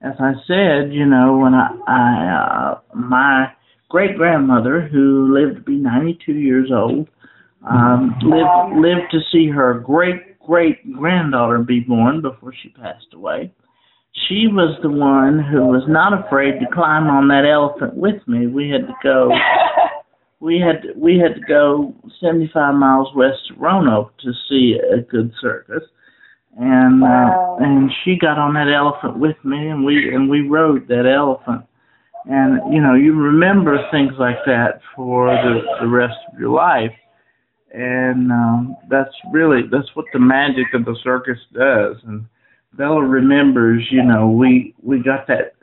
As 0.01 0.13
I 0.19 0.33
said, 0.48 0.93
you 0.93 1.05
know, 1.05 1.38
when 1.38 1.53
I, 1.53 1.69
I 1.88 2.71
uh, 2.71 2.95
my 2.95 3.51
great 3.89 4.15
grandmother, 4.15 4.88
who 4.88 5.33
lived 5.33 5.57
to 5.57 5.62
be 5.62 5.75
92 5.75 6.33
years 6.33 6.69
old, 6.74 7.09
um, 7.69 8.15
lived 8.24 8.79
lived 8.81 9.12
to 9.12 9.19
see 9.31 9.50
her 9.50 9.79
great 9.79 10.38
great 10.50 10.77
granddaughter 10.94 11.60
be 11.60 11.79
born 11.79 12.22
before 12.22 12.53
she 12.62 12.70
passed 12.70 13.13
away 13.13 13.51
she 14.27 14.48
was 14.48 14.77
the 14.82 14.89
one 14.89 15.39
who 15.39 15.68
was 15.68 15.84
not 15.88 16.13
afraid 16.13 16.60
to 16.60 16.65
climb 16.74 17.08
on 17.08 17.27
that 17.29 17.46
elephant 17.46 17.96
with 17.96 18.22
me. 18.27 18.48
We 18.48 18.70
had 18.70 18.88
to 18.88 18.94
go. 19.03 19.32
we 20.39 20.60
had 20.60 20.82
to, 20.84 20.94
we 20.98 21.18
had 21.18 21.36
to 21.36 21.41
go 21.41 21.94
75 22.22 22.75
miles 22.75 23.10
west 23.15 23.51
of 23.51 23.60
Roanoke 23.60 24.15
to 24.20 24.32
see 24.48 24.77
a 24.77 25.01
good 25.01 25.32
circus, 25.41 25.84
and 26.58 27.03
uh, 27.03 27.08
wow. 27.08 27.58
uh, 27.60 27.63
and 27.63 27.91
she 28.03 28.18
got 28.18 28.38
on 28.38 28.53
that 28.56 28.72
elephant 28.72 29.20
with 29.20 29.38
me, 29.44 29.70
and 29.70 29.86
we 29.86 30.13
and 30.13 30.29
we 30.29 30.41
rode 30.41 30.88
that 30.88 31.06
elephant. 31.06 31.65
And 32.25 32.74
you 32.74 32.82
know, 32.82 32.96
you 32.96 33.13
remember 33.13 33.77
things 33.91 34.13
like 34.20 34.44
that 34.46 34.82
for 34.96 35.27
the 35.27 35.62
the 35.82 35.88
rest 35.88 36.18
of 36.32 36.39
your 36.39 36.50
life, 36.50 36.94
and 37.71 38.31
um, 38.31 38.77
that's 38.89 39.13
really 39.31 39.61
that's 39.71 39.95
what 39.95 40.05
the 40.13 40.19
magic 40.19 40.73
of 40.73 40.85
the 40.85 40.97
circus 41.03 41.38
does. 41.53 41.97
And 42.05 42.25
Bella 42.73 43.01
remembers, 43.01 43.88
you 43.91 44.03
know, 44.03 44.29
we 44.29 44.73
we 44.81 45.01
got 45.01 45.27
that 45.27 45.53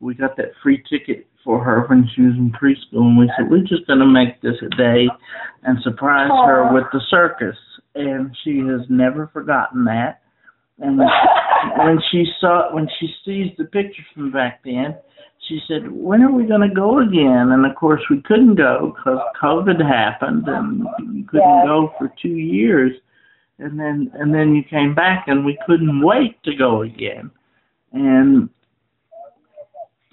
we 0.00 0.14
got 0.14 0.36
that 0.36 0.52
free 0.62 0.82
ticket 0.88 1.26
for 1.44 1.62
her 1.62 1.86
when 1.88 2.08
she 2.14 2.22
was 2.22 2.34
in 2.34 2.52
preschool, 2.52 3.02
and 3.02 3.18
we 3.18 3.30
said 3.36 3.50
we're 3.50 3.60
just 3.60 3.86
going 3.86 3.98
to 3.98 4.06
make 4.06 4.40
this 4.40 4.56
a 4.62 4.76
day 4.76 5.06
and 5.62 5.78
surprise 5.82 6.30
Aww. 6.30 6.46
her 6.46 6.74
with 6.74 6.84
the 6.92 7.00
circus, 7.10 7.56
and 7.94 8.34
she 8.42 8.58
has 8.58 8.80
never 8.88 9.28
forgotten 9.32 9.84
that. 9.84 10.20
And 10.78 10.98
when 10.98 11.98
she 12.10 12.24
saw 12.40 12.74
when 12.74 12.88
she 12.98 13.08
sees 13.24 13.52
the 13.58 13.64
picture 13.64 14.02
from 14.14 14.32
back 14.32 14.60
then, 14.64 14.96
she 15.48 15.60
said, 15.68 15.90
"When 15.90 16.22
are 16.22 16.32
we 16.32 16.44
going 16.44 16.68
to 16.68 16.74
go 16.74 17.00
again?" 17.00 17.52
And 17.52 17.66
of 17.66 17.74
course, 17.76 18.02
we 18.10 18.22
couldn't 18.22 18.56
go 18.56 18.94
because 18.96 19.20
COVID 19.40 19.80
happened, 19.80 20.44
and 20.46 20.84
we 21.14 21.22
couldn't 21.24 21.66
go 21.66 21.92
for 21.98 22.12
two 22.20 22.36
years 22.36 22.92
and 23.58 23.78
then 23.78 24.10
and 24.14 24.34
then 24.34 24.54
you 24.54 24.62
came 24.64 24.94
back 24.94 25.24
and 25.26 25.44
we 25.44 25.58
couldn't 25.66 26.02
wait 26.02 26.42
to 26.44 26.54
go 26.56 26.82
again 26.82 27.30
and 27.92 28.48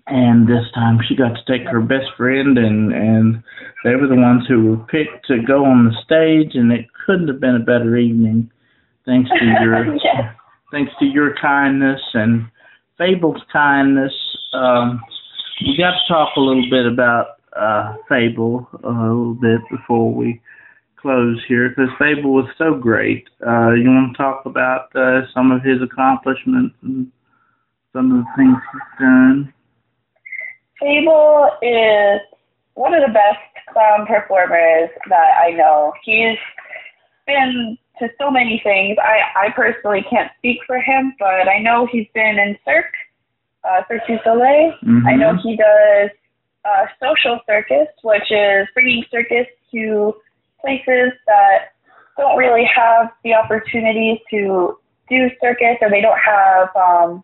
and 0.08 0.48
this 0.48 0.66
time 0.74 1.00
she 1.08 1.16
got 1.16 1.34
to 1.34 1.44
take 1.48 1.68
her 1.68 1.82
best 1.82 2.08
friend 2.18 2.58
and 2.58 2.94
and 2.94 3.44
they 3.84 3.96
were 3.96 4.08
the 4.08 4.16
ones 4.16 4.44
who 4.48 4.66
were 4.68 4.86
picked 4.86 5.26
to 5.26 5.42
go 5.42 5.66
on 5.66 5.86
the 5.86 5.96
stage 6.04 6.56
and 6.56 6.72
it 6.72 6.86
couldn't 7.06 7.28
have 7.28 7.40
been 7.40 7.56
a 7.56 7.60
better 7.60 7.98
evening 7.98 8.50
thanks 9.06 9.30
to 9.30 9.46
your 9.46 9.96
yes. 10.04 10.36
thanks 10.72 10.92
to 11.00 11.06
your 11.06 11.36
kindness 11.42 12.02
and 12.14 12.46
fable's 12.98 13.42
kindness 13.52 14.14
um 14.54 15.02
we 15.66 15.78
got 15.78 15.92
to 15.92 16.08
talk 16.08 16.36
a 16.36 16.40
little 16.40 16.70
bit 16.70 16.86
about 16.86 17.38
uh 17.56 17.96
fable 18.08 18.68
a 18.84 18.90
little 18.90 19.34
bit 19.34 19.60
before 19.70 20.14
we 20.14 20.42
close 21.02 21.42
here 21.48 21.70
because 21.70 21.90
Fable 21.98 22.34
was 22.34 22.50
so 22.58 22.76
great. 22.76 23.28
Uh, 23.46 23.72
you 23.72 23.90
want 23.90 24.16
to 24.16 24.18
talk 24.18 24.46
about 24.46 24.96
uh, 24.96 25.22
some 25.34 25.52
of 25.52 25.64
his 25.64 25.82
accomplishments 25.82 26.76
and 26.84 27.12
some 27.94 28.12
of 28.12 28.18
the 28.20 28.32
things 28.38 28.58
he's 28.72 29.00
done? 29.00 29.54
Fable 30.80 31.50
is 31.62 32.22
one 32.76 32.94
of 32.94 33.02
the 33.02 33.14
best 33.14 33.40
clown 33.74 34.06
performers 34.06 34.90
that 35.10 35.42
I 35.44 35.52
know. 35.52 35.94
He's 36.04 36.38
been 37.26 37.78
to 38.00 38.08
so 38.20 38.32
many 38.32 38.62
things. 38.64 38.98
I, 39.02 39.48
I 39.48 39.52
personally 39.56 40.06
can't 40.10 40.32
speak 40.38 40.60
for 40.66 40.78
him, 40.78 41.14
but 41.20 41.48
I 41.48 41.60
know 41.60 41.88
he's 41.92 42.08
been 42.14 42.38
in 42.40 42.58
Cirque, 42.66 42.94
uh, 43.64 43.82
Cirque 43.88 44.08
du 44.08 44.18
Soleil. 44.24 44.74
Mm-hmm. 44.84 45.08
I 45.08 45.16
know 45.16 45.38
he 45.42 45.56
does 45.56 46.10
uh, 46.66 46.86
social 47.02 47.40
circus, 47.48 47.88
which 48.04 48.32
is 48.32 48.68
bringing 48.74 49.04
circus 49.12 49.48
to 49.72 50.14
places 50.62 51.14
that 51.28 51.74
don't 52.18 52.38
really 52.38 52.66
have 52.66 53.10
the 53.24 53.34
opportunity 53.34 54.22
to 54.30 54.78
do 55.10 55.30
circus 55.42 55.78
or 55.82 55.90
they 55.90 56.02
don't 56.02 56.20
have 56.20 56.70
um, 56.76 57.24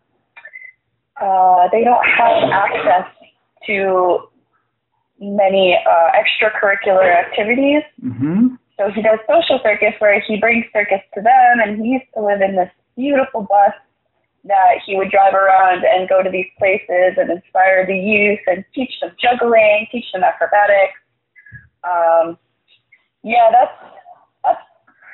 uh, 1.20 1.68
they 1.72 1.82
don't 1.84 2.04
have 2.06 2.50
access 2.50 3.06
to 3.66 4.28
many 5.20 5.76
uh, 5.76 6.10
extracurricular 6.14 7.10
activities. 7.10 7.82
Mm-hmm. 8.04 8.54
So 8.78 8.90
he 8.94 9.02
does 9.02 9.18
social 9.26 9.58
circus 9.62 9.94
where 9.98 10.20
he 10.20 10.38
brings 10.38 10.64
circus 10.72 11.00
to 11.14 11.20
them, 11.20 11.60
and 11.64 11.82
he 11.82 11.88
used 11.98 12.06
to 12.14 12.22
live 12.22 12.40
in 12.40 12.54
this 12.54 12.70
beautiful 12.96 13.42
bus 13.42 13.74
that 14.48 14.80
he 14.84 14.96
would 14.96 15.10
drive 15.10 15.34
around 15.34 15.84
and 15.84 16.08
go 16.08 16.22
to 16.22 16.30
these 16.30 16.48
places 16.58 17.14
and 17.16 17.30
inspire 17.30 17.86
the 17.86 17.96
youth 17.96 18.40
and 18.46 18.64
teach 18.74 18.90
them 19.00 19.12
juggling, 19.20 19.86
teach 19.92 20.06
them 20.12 20.24
acrobatics. 20.24 20.98
Um, 21.84 22.38
yeah, 23.22 23.52
that's 23.52 23.76
that's 24.42 24.64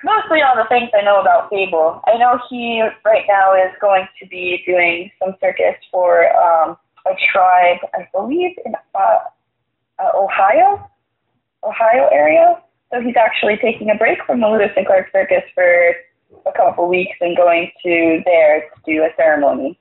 mostly 0.05 0.41
all 0.41 0.57
the 0.57 0.69
things 0.69 0.91
I 0.95 1.03
know 1.03 1.21
about 1.21 1.51
Fable. 1.51 2.01
I 2.07 2.17
know 2.17 2.39
he 2.49 2.83
right 3.05 3.25
now 3.29 3.55
is 3.55 3.75
going 3.81 4.07
to 4.23 4.29
be 4.29 4.63
doing 4.67 5.11
some 5.23 5.35
circus 5.41 5.77
for 5.91 6.31
um, 6.37 6.77
a 7.07 7.15
tribe, 7.33 7.79
I 7.93 8.09
believe, 8.15 8.57
in 8.65 8.75
uh, 8.95 9.19
uh, 9.99 10.11
Ohio, 10.15 10.89
Ohio 11.63 12.09
area. 12.13 12.63
So 12.93 13.01
he's 13.01 13.17
actually 13.17 13.57
taking 13.57 13.91
a 13.91 13.97
break 13.97 14.19
from 14.25 14.41
the 14.41 14.47
Lewis 14.47 14.71
and 14.77 14.87
Clark 14.87 15.09
Circus 15.13 15.43
for 15.55 15.95
a 16.47 16.53
couple 16.57 16.89
weeks 16.89 17.17
and 17.21 17.37
going 17.37 17.71
to 17.83 18.21
there 18.25 18.61
to 18.61 18.81
do 18.87 19.03
a 19.03 19.09
ceremony. 19.17 19.79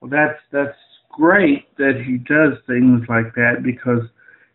Well, 0.00 0.10
that's 0.10 0.38
that's 0.52 0.76
great 1.10 1.74
that 1.76 2.02
he 2.06 2.18
does 2.18 2.58
things 2.66 3.04
like 3.08 3.34
that 3.34 3.62
because 3.62 4.02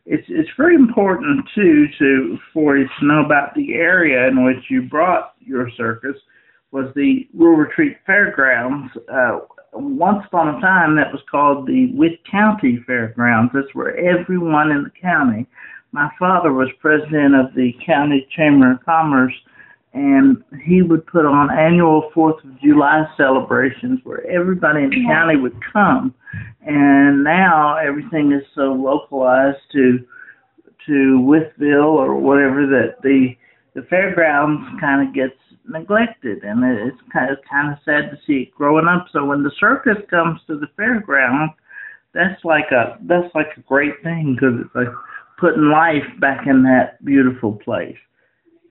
it's 0.05 0.25
it's 0.29 0.49
very 0.57 0.75
important 0.75 1.47
too 1.55 1.87
to 1.99 2.37
for 2.53 2.77
you 2.77 2.87
to 2.99 3.05
know 3.05 3.25
about 3.25 3.53
the 3.55 3.73
area 3.73 4.27
in 4.27 4.45
which 4.45 4.63
you 4.69 4.83
brought 4.83 5.33
your 5.39 5.69
circus 5.77 6.15
was 6.71 6.91
the 6.95 7.27
Rural 7.35 7.57
Retreat 7.57 7.97
Fairgrounds. 8.05 8.91
Uh, 9.07 9.39
once 9.73 10.23
upon 10.27 10.55
a 10.55 10.61
time, 10.61 10.95
that 10.95 11.11
was 11.11 11.21
called 11.29 11.67
the 11.67 11.91
Wythe 11.93 12.19
County 12.29 12.83
Fairgrounds. 12.87 13.51
That's 13.53 13.73
where 13.73 13.95
everyone 13.97 14.71
in 14.71 14.83
the 14.83 14.91
county. 15.01 15.47
My 15.91 16.09
father 16.17 16.51
was 16.51 16.69
president 16.79 17.35
of 17.35 17.53
the 17.55 17.73
county 17.85 18.27
chamber 18.35 18.71
of 18.71 18.83
commerce, 18.83 19.33
and 19.93 20.43
he 20.65 20.81
would 20.81 21.05
put 21.05 21.25
on 21.25 21.55
annual 21.55 22.09
Fourth 22.13 22.43
of 22.43 22.59
July 22.62 23.05
celebrations 23.15 24.00
where 24.03 24.25
everybody 24.27 24.83
in 24.83 24.89
the 24.89 25.05
county 25.07 25.35
would 25.38 25.55
come. 25.71 26.13
And 26.62 27.23
now 27.23 27.77
everything 27.77 28.31
is 28.31 28.43
so 28.55 28.73
localized 28.73 29.59
to 29.73 30.00
to 30.88 31.19
Wytheville 31.21 31.85
or 31.85 32.15
whatever 32.15 32.65
that 32.67 33.01
the 33.03 33.35
the 33.75 33.83
fairgrounds 33.83 34.62
kind 34.79 35.07
of 35.07 35.13
gets 35.13 35.38
neglected, 35.67 36.43
and 36.43 36.63
it's 36.63 36.97
kind 37.12 37.31
of 37.31 37.38
kind 37.50 37.71
of 37.71 37.79
sad 37.85 38.12
to 38.12 38.17
see 38.25 38.43
it 38.43 38.51
growing 38.55 38.88
up. 38.88 39.07
So 39.12 39.25
when 39.25 39.43
the 39.43 39.51
circus 39.59 39.97
comes 40.09 40.39
to 40.47 40.59
the 40.59 40.67
fairgrounds, 40.75 41.53
that's 42.13 42.43
like 42.43 42.71
a 42.71 42.97
that's 43.03 43.33
like 43.35 43.57
a 43.57 43.62
great 43.62 44.01
thing 44.03 44.35
because 44.35 44.59
it's 44.59 44.75
like 44.75 44.93
putting 45.39 45.69
life 45.69 46.19
back 46.19 46.47
in 46.47 46.63
that 46.63 47.03
beautiful 47.05 47.53
place. 47.53 47.97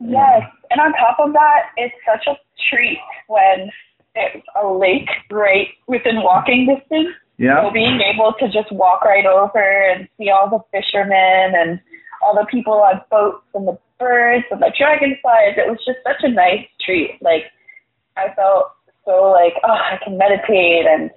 Yes, 0.04 0.42
and 0.70 0.80
on 0.80 0.92
top 0.94 1.18
of 1.20 1.32
that, 1.32 1.70
it's 1.76 1.94
such 2.04 2.26
a 2.26 2.36
treat 2.70 2.98
when 3.28 3.70
it's 4.14 4.46
a 4.60 4.66
lake 4.66 5.08
right 5.30 5.68
within 5.86 6.22
walking 6.22 6.66
distance. 6.66 7.14
Yeah. 7.38 7.62
So 7.62 7.70
being 7.72 8.00
able 8.00 8.34
to 8.38 8.46
just 8.46 8.70
walk 8.72 9.04
right 9.04 9.26
over 9.26 9.62
and 9.62 10.08
see 10.18 10.30
all 10.30 10.50
the 10.50 10.60
fishermen 10.70 11.54
and 11.56 11.80
all 12.22 12.34
the 12.34 12.46
people 12.50 12.74
on 12.74 13.00
boats 13.10 13.46
and 13.54 13.66
the 13.66 13.78
birds 13.98 14.44
and 14.50 14.60
the 14.60 14.72
dragonflies, 14.76 15.56
it 15.56 15.68
was 15.68 15.78
just 15.86 15.98
such 16.04 16.22
a 16.22 16.30
nice 16.30 16.66
treat. 16.84 17.18
Like 17.22 17.44
I 18.16 18.34
felt 18.34 18.72
so 19.04 19.30
like, 19.30 19.54
oh, 19.64 19.72
I 19.72 19.98
can 20.04 20.18
meditate 20.18 20.86
and 20.86 21.10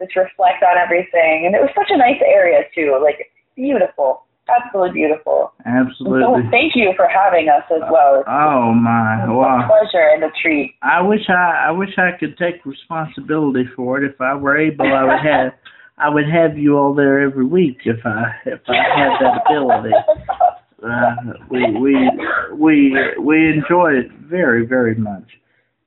just 0.00 0.14
reflect 0.14 0.62
on 0.62 0.78
everything. 0.78 1.46
And 1.46 1.54
it 1.54 1.62
was 1.62 1.70
such 1.74 1.90
a 1.90 1.96
nice 1.96 2.20
area 2.20 2.62
too, 2.74 2.98
like 3.02 3.32
beautiful 3.56 4.25
absolutely 4.48 4.92
beautiful. 4.92 5.52
Absolutely. 5.64 6.22
So 6.22 6.50
thank 6.50 6.72
you 6.74 6.92
for 6.96 7.08
having 7.08 7.48
us 7.48 7.64
as 7.70 7.82
well. 7.90 8.20
It's, 8.20 8.28
oh 8.28 8.72
my, 8.72 9.26
wow. 9.28 9.64
a 9.64 9.66
pleasure 9.66 10.08
and 10.14 10.24
a 10.24 10.30
treat. 10.42 10.74
I 10.82 11.02
wish 11.02 11.28
I 11.28 11.68
I 11.68 11.70
wish 11.70 11.90
I 11.98 12.16
could 12.18 12.36
take 12.38 12.64
responsibility 12.64 13.64
for 13.74 14.02
it. 14.02 14.10
If 14.10 14.20
I 14.20 14.34
were 14.34 14.56
able, 14.56 14.86
I 14.86 15.04
would 15.04 15.24
have 15.24 15.52
I 15.98 16.10
would 16.10 16.28
have 16.28 16.58
you 16.58 16.76
all 16.76 16.94
there 16.94 17.20
every 17.20 17.46
week 17.46 17.78
if 17.84 18.04
I 18.04 18.32
if 18.44 18.60
I 18.68 18.74
had 18.74 19.10
that 19.20 19.42
ability. 19.46 19.92
uh, 20.84 21.14
we 21.50 21.78
we 21.80 22.10
we 22.54 22.96
we 23.20 23.48
enjoyed 23.50 23.94
it 23.94 24.12
very 24.12 24.66
very 24.66 24.94
much, 24.94 25.28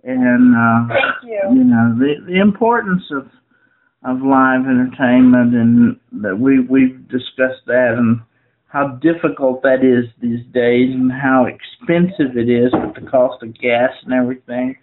and 0.04 0.56
uh, 0.56 0.94
Thank 0.94 1.24
you. 1.24 1.42
you 1.56 1.64
know 1.64 1.96
the 1.98 2.26
the 2.26 2.40
importance 2.40 3.04
of 3.12 3.30
of 4.04 4.22
live 4.22 4.62
entertainment 4.62 5.54
and 5.54 6.00
that 6.24 6.40
we 6.40 6.60
we've 6.60 7.08
discussed 7.10 7.66
that 7.68 7.96
and 7.98 8.22
how 8.70 9.00
difficult 9.02 9.62
that 9.64 9.84
is 9.84 10.10
these 10.22 10.46
days 10.54 10.94
and 10.94 11.12
how 11.12 11.46
expensive 11.46 12.38
it 12.38 12.50
is 12.50 12.72
with 12.74 12.96
the 13.04 13.10
cost 13.10 13.42
of 13.44 13.54
gas 13.60 13.90
and 14.04 14.14
everything. 14.14 14.76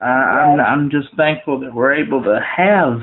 Uh, 0.00 0.04
I'm 0.04 0.60
I'm 0.60 0.90
just 0.90 1.08
thankful 1.16 1.58
that 1.60 1.74
we're 1.74 1.94
able 1.94 2.22
to 2.24 2.38
have 2.56 3.00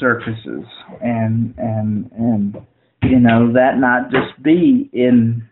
circuses 0.00 0.64
and 1.00 1.54
and 1.58 2.10
and 2.12 2.56
you 3.02 3.20
know 3.20 3.52
that 3.52 3.78
not 3.78 4.10
just 4.10 4.42
be 4.42 4.90
in 4.92 5.46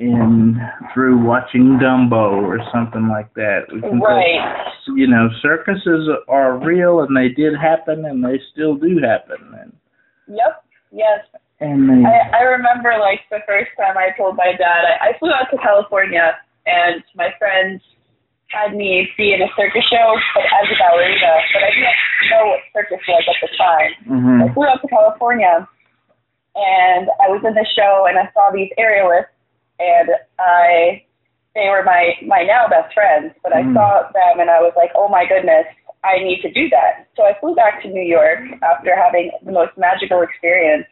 in 0.00 0.60
through 0.92 1.24
watching 1.24 1.78
Dumbo 1.80 2.32
or 2.42 2.58
something 2.72 3.08
like 3.08 3.32
that. 3.34 3.60
We 3.72 3.80
can 3.80 4.00
go- 4.00 4.06
Right. 4.06 4.66
you 4.88 5.06
know, 5.06 5.28
circuses 5.40 6.08
are 6.26 6.58
real 6.58 7.00
and 7.02 7.16
they 7.16 7.28
did 7.28 7.54
happen 7.56 8.04
and 8.04 8.24
they 8.24 8.40
still 8.52 8.74
do 8.74 8.98
happen 8.98 9.54
and 9.60 9.72
Yep. 10.26 10.64
Yes. 10.90 11.20
And 11.60 11.88
they 11.88 12.02
I, 12.04 12.40
I 12.40 12.42
remember 12.42 12.94
like 12.98 13.20
the 13.30 13.40
first 13.46 13.70
time 13.76 13.96
I 13.96 14.10
told 14.16 14.36
my 14.36 14.52
dad 14.58 14.82
I, 15.00 15.10
I 15.14 15.18
flew 15.18 15.30
out 15.30 15.50
to 15.50 15.58
California 15.58 16.36
and 16.66 17.02
my 17.14 17.30
friends 17.38 17.82
had 18.48 18.74
me 18.74 19.08
be 19.16 19.32
in 19.34 19.42
a 19.42 19.48
circus 19.56 19.84
show 19.90 20.14
but 20.34 20.44
as 20.44 20.66
a 20.70 20.76
ballerina, 20.78 21.32
but 21.52 21.62
I 21.62 21.70
didn't 21.70 22.30
know 22.30 22.44
what 22.54 22.60
circus 22.74 23.02
was 23.08 23.24
at 23.28 23.38
the 23.40 23.56
time. 23.56 23.90
mhm 24.06 24.50
I 24.50 24.54
flew 24.54 24.66
out 24.66 24.80
to 24.82 24.88
California 24.88 25.68
and 26.54 27.08
I 27.22 27.28
was 27.28 27.42
in 27.46 27.54
the 27.54 27.66
show 27.74 28.06
and 28.08 28.18
I 28.18 28.30
saw 28.32 28.50
these 28.52 28.70
aerialists 28.78 29.34
and 29.78 30.10
I 30.38 31.02
they 31.54 31.68
were 31.70 31.82
my 31.84 32.14
my 32.26 32.42
now 32.42 32.66
best 32.66 32.92
friends, 32.94 33.32
but 33.42 33.52
I 33.54 33.62
Mm. 33.62 33.74
saw 33.74 34.10
them 34.12 34.40
and 34.40 34.50
I 34.50 34.60
was 34.60 34.72
like, 34.76 34.90
Oh 34.94 35.08
my 35.08 35.24
goodness, 35.26 35.66
I 36.02 36.18
need 36.18 36.42
to 36.42 36.50
do 36.50 36.68
that. 36.70 37.06
So 37.16 37.22
I 37.24 37.38
flew 37.40 37.54
back 37.54 37.80
to 37.82 37.88
New 37.88 38.02
York 38.02 38.40
after 38.62 38.94
having 38.94 39.30
the 39.44 39.52
most 39.52 39.72
magical 39.78 40.20
experience 40.22 40.86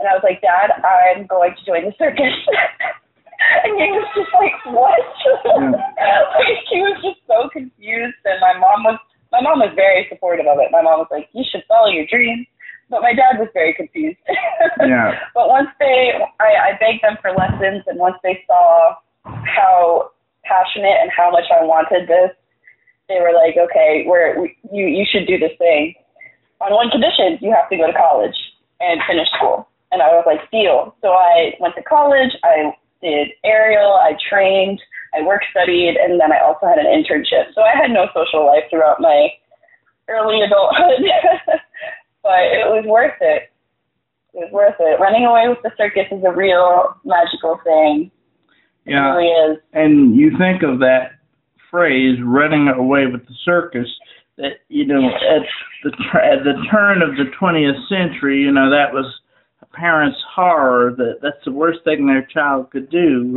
and 0.00 0.08
I 0.08 0.16
was 0.16 0.24
like, 0.24 0.40
Dad, 0.40 0.72
I'm 0.80 1.28
going 1.28 1.54
to 1.54 1.62
join 1.64 1.84
the 1.84 1.94
circus 2.00 2.32
And 3.64 3.72
he 3.72 3.88
was 3.92 4.08
just 4.16 4.32
like, 4.36 4.56
What? 4.72 5.00
like, 5.76 6.64
he 6.68 6.80
was 6.80 6.96
just 7.04 7.20
so 7.28 7.48
confused 7.52 8.20
and 8.24 8.40
my 8.40 8.56
mom 8.56 8.84
was 8.84 8.98
my 9.30 9.40
mom 9.40 9.60
was 9.60 9.70
very 9.76 10.10
supportive 10.10 10.46
of 10.50 10.58
it. 10.58 10.74
My 10.74 10.82
mom 10.82 10.98
was 10.98 11.10
like, 11.10 11.28
You 11.32 11.44
should 11.46 11.62
follow 11.68 11.88
your 11.88 12.06
dreams 12.06 12.46
but 12.90 13.02
my 13.02 13.14
dad 13.14 13.38
was 13.38 13.48
very 13.54 13.72
confused. 13.72 14.18
Yeah. 14.80 15.18
But 15.34 15.48
once 15.48 15.68
they, 15.78 16.12
I, 16.40 16.72
I 16.72 16.78
begged 16.80 17.04
them 17.04 17.16
for 17.20 17.30
lessons, 17.32 17.84
and 17.86 17.98
once 17.98 18.16
they 18.22 18.42
saw 18.46 18.96
how 19.24 20.10
passionate 20.44 20.96
and 21.00 21.10
how 21.14 21.30
much 21.30 21.44
I 21.52 21.62
wanted 21.62 22.08
this, 22.08 22.30
they 23.08 23.20
were 23.20 23.32
like, 23.34 23.56
"Okay, 23.58 24.04
we're 24.06 24.40
we, 24.40 24.56
you 24.72 24.86
you 24.86 25.04
should 25.04 25.26
do 25.26 25.38
this 25.38 25.52
thing. 25.58 25.94
On 26.60 26.72
one 26.72 26.88
condition, 26.90 27.38
you 27.40 27.52
have 27.52 27.68
to 27.68 27.76
go 27.76 27.86
to 27.86 27.92
college 27.92 28.36
and 28.80 29.00
finish 29.06 29.28
school." 29.36 29.68
And 29.92 30.02
I 30.02 30.08
was 30.08 30.24
like, 30.26 30.50
"Deal." 30.50 30.94
So 31.02 31.08
I 31.10 31.54
went 31.60 31.74
to 31.76 31.82
college. 31.82 32.30
I 32.44 32.72
did 33.02 33.28
aerial. 33.44 33.92
I 33.94 34.12
trained. 34.28 34.80
I 35.14 35.22
work 35.22 35.42
studied, 35.50 35.96
and 35.96 36.20
then 36.20 36.30
I 36.32 36.38
also 36.38 36.66
had 36.66 36.78
an 36.78 36.86
internship. 36.86 37.52
So 37.54 37.62
I 37.62 37.74
had 37.76 37.90
no 37.90 38.06
social 38.14 38.46
life 38.46 38.64
throughout 38.70 39.00
my 39.00 39.28
early 40.08 40.40
adulthood. 40.42 41.02
but 42.22 42.40
it 42.54 42.66
was 42.68 42.84
worth 42.86 43.14
it. 43.20 43.50
It 44.34 44.38
was 44.38 44.52
worth 44.52 44.76
it. 44.78 45.00
Running 45.00 45.24
away 45.24 45.48
with 45.48 45.58
the 45.64 45.72
circus 45.76 46.06
is 46.12 46.22
a 46.24 46.30
real 46.30 46.94
magical 47.04 47.58
thing. 47.64 48.10
It 48.86 48.92
Yeah. 48.92 49.14
really 49.14 49.26
is. 49.28 49.58
And 49.72 50.14
you 50.14 50.36
think 50.38 50.62
of 50.62 50.78
that 50.80 51.12
phrase 51.70 52.18
running 52.22 52.68
away 52.68 53.06
with 53.06 53.26
the 53.26 53.34
circus 53.44 53.88
that 54.36 54.60
you 54.68 54.84
know 54.86 55.06
at 55.08 55.42
the 55.84 55.90
tr- 55.90 56.18
at 56.18 56.44
the 56.44 56.54
turn 56.70 57.02
of 57.02 57.16
the 57.16 57.30
20th 57.40 57.88
century, 57.88 58.40
you 58.40 58.50
know 58.52 58.70
that 58.70 58.92
was 58.92 59.19
parent's 59.72 60.18
horror 60.34 60.94
that 60.96 61.18
that's 61.22 61.44
the 61.44 61.52
worst 61.52 61.78
thing 61.84 62.06
their 62.06 62.26
child 62.32 62.70
could 62.70 62.90
do 62.90 63.34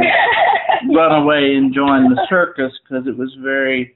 run 0.96 1.22
away 1.22 1.56
and 1.56 1.74
join 1.74 2.10
the 2.10 2.26
circus 2.30 2.72
because 2.84 3.06
it 3.08 3.18
was 3.18 3.34
very 3.42 3.96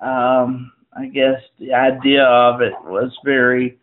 um 0.00 0.72
I 0.98 1.06
guess 1.06 1.40
the 1.58 1.74
idea 1.74 2.24
of 2.24 2.60
it 2.62 2.72
was 2.84 3.12
very 3.24 3.78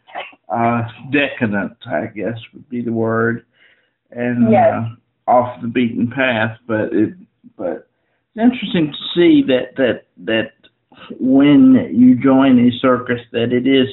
uh 0.50 0.82
decadent, 1.12 1.78
I 1.86 2.08
guess 2.08 2.38
would 2.54 2.68
be 2.70 2.82
the 2.82 2.92
word. 2.92 3.46
And 4.12 4.52
Yes. 4.52 4.74
uh, 4.74 5.32
off 5.32 5.62
the 5.62 5.68
beaten 5.68 6.12
path, 6.12 6.58
but 6.68 6.94
it 6.94 7.14
but 7.58 7.88
it's 8.36 8.44
interesting 8.44 8.92
to 8.92 8.98
see 9.16 9.44
that 9.48 9.76
that 9.78 10.06
that 10.26 10.52
when 11.20 11.90
you 11.94 12.16
join 12.22 12.60
a 12.60 12.72
circus 12.80 13.20
that 13.32 13.52
it 13.54 13.68
is 13.68 13.88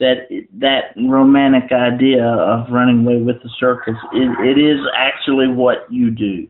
that 0.00 0.26
that 0.54 0.94
romantic 1.08 1.70
idea 1.72 2.24
of 2.24 2.66
running 2.70 3.00
away 3.06 3.18
with 3.18 3.36
the 3.42 3.50
circus 3.60 3.94
it, 4.12 4.28
it 4.48 4.58
is 4.58 4.80
actually 4.96 5.46
what 5.46 5.86
you 5.90 6.10
do 6.10 6.48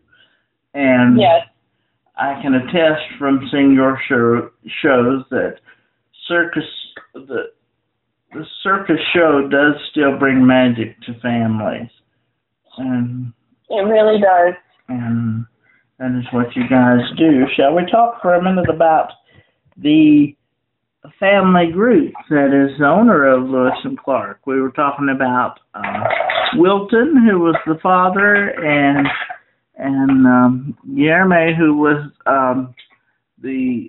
and 0.74 1.20
yes. 1.20 1.46
I 2.16 2.40
can 2.42 2.54
attest 2.54 3.02
from 3.18 3.48
seeing 3.50 3.72
your 3.72 3.98
show 4.08 4.50
shows 4.82 5.24
that 5.30 5.56
circus 6.28 6.64
the 7.14 7.50
the 8.32 8.46
circus 8.62 9.00
show 9.12 9.48
does 9.48 9.74
still 9.90 10.16
bring 10.16 10.46
magic 10.46 11.00
to 11.02 11.14
families 11.20 11.90
and 12.78 13.32
It 13.68 13.82
really 13.82 14.20
does. 14.20 14.54
and 14.88 15.44
that 15.98 16.16
is 16.18 16.24
what 16.32 16.54
you 16.56 16.66
guys 16.68 17.00
do. 17.18 17.44
Shall 17.56 17.74
we 17.74 17.84
talk 17.90 18.22
for 18.22 18.34
a 18.34 18.42
minute 18.42 18.70
about 18.70 19.10
the 19.76 20.34
family 21.18 21.72
group 21.72 22.12
that 22.28 22.48
is 22.48 22.78
the 22.78 22.86
owner 22.86 23.26
of 23.26 23.48
Lewis 23.48 23.78
and 23.84 23.98
Clark? 23.98 24.40
We 24.46 24.60
were 24.60 24.70
talking 24.70 25.08
about 25.14 25.58
uh, 25.74 26.04
Wilton, 26.56 27.26
who 27.28 27.40
was 27.40 27.56
the 27.66 27.78
father, 27.82 28.50
and 28.50 29.06
and 29.76 30.26
um, 30.26 30.78
Guilherme, 30.90 31.56
who 31.56 31.76
was 31.76 32.10
um, 32.26 32.74
the 33.42 33.86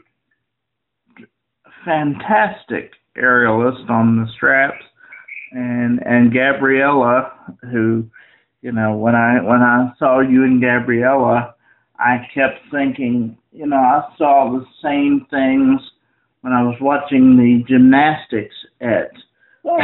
fantastic 1.83 2.91
aerialist 3.17 3.89
on 3.89 4.17
the 4.17 4.31
straps, 4.35 4.83
and 5.51 5.99
and 6.05 6.33
Gabriella, 6.33 7.33
who 7.71 8.05
you 8.61 8.71
know 8.71 8.95
when 8.95 9.15
I 9.15 9.41
when 9.41 9.61
I 9.61 9.91
saw 9.99 10.21
you 10.21 10.43
and 10.45 10.61
Gabriella, 10.61 11.55
I 11.99 12.25
kept 12.33 12.59
thinking, 12.71 13.37
you 13.51 13.65
know, 13.65 13.75
I 13.75 14.13
saw 14.17 14.49
the 14.49 14.65
same 14.81 15.27
things 15.29 15.81
when 16.41 16.53
I 16.53 16.63
was 16.63 16.75
watching 16.81 17.37
the 17.37 17.63
gymnastics 17.67 18.55
at 18.81 19.11
um, 19.65 19.77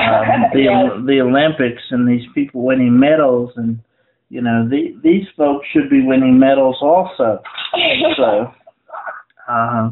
the 0.54 1.04
the 1.06 1.22
Olympics 1.22 1.84
and 1.92 2.08
these 2.08 2.28
people 2.34 2.64
winning 2.64 3.00
medals 3.00 3.52
and 3.56 3.80
you 4.30 4.42
know 4.42 4.68
the, 4.68 4.96
these 5.04 5.26
folks 5.38 5.68
should 5.72 5.90
be 5.90 6.04
winning 6.04 6.40
medals 6.40 6.78
also. 6.82 7.42
So 8.18 8.52
uh, 9.48 9.92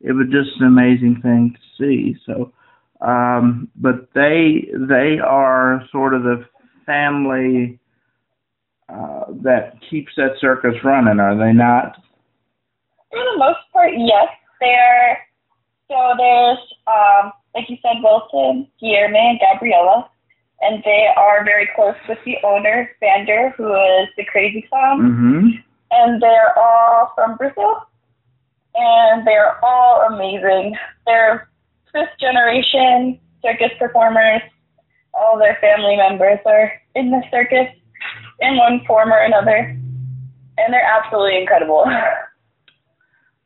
it 0.00 0.12
was 0.12 0.26
just 0.30 0.60
an 0.60 0.66
amazing 0.66 1.20
thing 1.22 1.54
to 1.54 1.60
see. 1.78 2.16
So, 2.24 2.52
um, 3.06 3.68
but 3.76 4.08
they 4.14 4.68
they 4.72 5.18
are 5.22 5.82
sort 5.92 6.14
of 6.14 6.22
the 6.22 6.44
family 6.86 7.78
uh, 8.88 9.24
that 9.42 9.74
keeps 9.90 10.12
that 10.16 10.32
circus 10.40 10.74
running, 10.82 11.20
are 11.20 11.36
they 11.36 11.52
not? 11.52 11.96
For 13.10 13.18
the 13.18 13.38
most 13.38 13.60
part, 13.72 13.90
yes. 13.94 14.28
They're 14.60 15.18
so 15.88 16.14
there's 16.16 16.58
um 16.86 17.32
like 17.54 17.68
you 17.68 17.76
said, 17.82 18.02
Wilson, 18.02 18.68
Guilherme, 18.80 19.16
and 19.16 19.40
Gabriella, 19.40 20.08
and 20.60 20.82
they 20.84 21.08
are 21.16 21.44
very 21.44 21.68
close 21.74 21.96
with 22.08 22.18
the 22.24 22.36
owner, 22.44 22.90
Vander, 23.00 23.50
who 23.56 23.74
is 23.74 24.08
the 24.16 24.24
crazy 24.26 24.62
clown. 24.68 25.00
Mm-hmm. 25.00 25.48
and 25.90 26.22
they're 26.22 26.56
all 26.58 27.12
from 27.14 27.36
Brazil, 27.36 27.82
and 28.74 29.26
they're 29.26 29.62
all 29.64 30.06
amazing. 30.12 30.76
They're 31.06 31.48
fifth 31.92 32.18
generation 32.20 33.18
circus 33.42 33.70
performers. 33.78 34.42
All 35.14 35.38
their 35.38 35.58
family 35.60 35.96
members 35.96 36.38
are 36.46 36.72
in 36.94 37.10
the 37.10 37.22
circus 37.30 37.68
in 38.40 38.56
one 38.56 38.84
form 38.86 39.10
or 39.10 39.18
another, 39.20 39.76
and 40.58 40.72
they're 40.72 40.84
absolutely 40.84 41.38
incredible. 41.40 41.84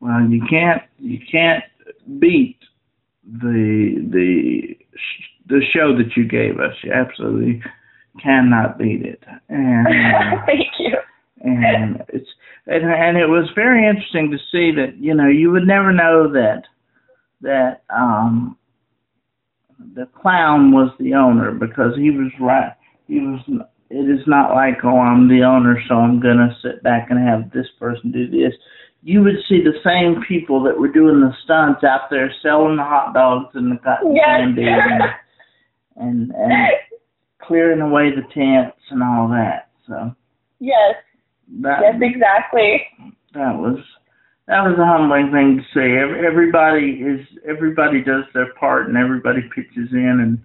Well, 0.01 0.29
you 0.29 0.45
can't 0.51 0.83
you 0.99 1.21
can't 1.31 1.63
beat 2.19 2.59
the 3.25 3.95
the 4.11 4.77
the 5.47 5.61
show 5.73 5.97
that 5.97 6.17
you 6.17 6.27
gave 6.27 6.59
us. 6.59 6.75
You 6.83 6.93
absolutely 6.93 7.63
cannot 8.23 8.79
beat 8.79 9.03
it. 9.03 9.23
And 9.49 9.87
uh, 10.15 10.45
Thank 10.47 10.69
you. 10.79 10.97
and 11.41 12.03
it's 12.09 12.29
and, 12.67 12.85
and 12.85 13.17
it 13.17 13.27
was 13.27 13.51
very 13.55 13.87
interesting 13.87 14.31
to 14.31 14.39
see 14.51 14.75
that 14.77 14.97
you 14.99 15.15
know 15.15 15.29
you 15.29 15.51
would 15.51 15.67
never 15.67 15.93
know 15.93 16.33
that 16.33 16.63
that 17.41 17.83
um 17.95 18.57
the 19.95 20.07
clown 20.21 20.71
was 20.73 20.91
the 21.01 21.15
owner 21.15 21.51
because 21.51 21.97
he 21.97 22.11
was 22.11 22.31
right 22.41 22.73
he 23.09 23.19
was 23.19 23.41
it 23.91 24.09
is 24.09 24.27
not 24.27 24.55
like 24.55 24.79
oh 24.85 24.99
I'm 24.99 25.29
the 25.29 25.43
owner, 25.43 25.79
so 25.87 25.97
I'm 25.97 26.19
gonna 26.21 26.57
sit 26.63 26.83
back 26.83 27.11
and 27.11 27.19
have 27.29 27.51
this 27.53 27.67
person 27.79 28.11
do 28.11 28.29
this. 28.31 28.55
You 29.03 29.23
would 29.23 29.37
see 29.49 29.61
the 29.63 29.79
same 29.85 30.23
people 30.29 30.63
that 30.63 30.79
were 30.79 30.89
doing 30.89 31.21
the 31.21 31.33
stunts 31.45 31.83
out 31.83 32.09
there 32.11 32.33
selling 32.43 32.77
the 32.77 32.85
hot 32.85 33.13
dogs 33.15 33.51
and 33.55 33.73
the 33.73 33.77
cotton 33.83 34.15
Yes. 34.15 34.25
candy 34.39 34.67
and, 34.69 35.03
and 35.97 36.31
and 36.33 36.53
clearing 37.43 37.81
away 37.81 38.11
the 38.11 38.23
tents 38.33 38.79
and 38.91 39.03
all 39.03 39.29
that. 39.29 39.71
So 39.89 40.15
yes, 40.61 40.95
that 41.63 41.81
yes, 41.83 41.95
exactly. 42.01 42.87
that 43.35 43.57
was 43.59 43.79
that 44.47 44.63
was 44.63 44.79
a 44.79 44.87
humbling 44.87 45.33
thing 45.33 45.59
to 45.59 45.65
see. 45.75 45.97
Ev- 45.99 46.25
Everybody 46.25 47.03
is 47.03 47.27
everybody 47.49 48.03
does 48.05 48.25
their 48.35 48.53
part 48.55 48.87
and 48.89 48.97
everybody 48.97 49.41
pitches 49.55 49.89
in 49.93 50.21
and 50.23 50.39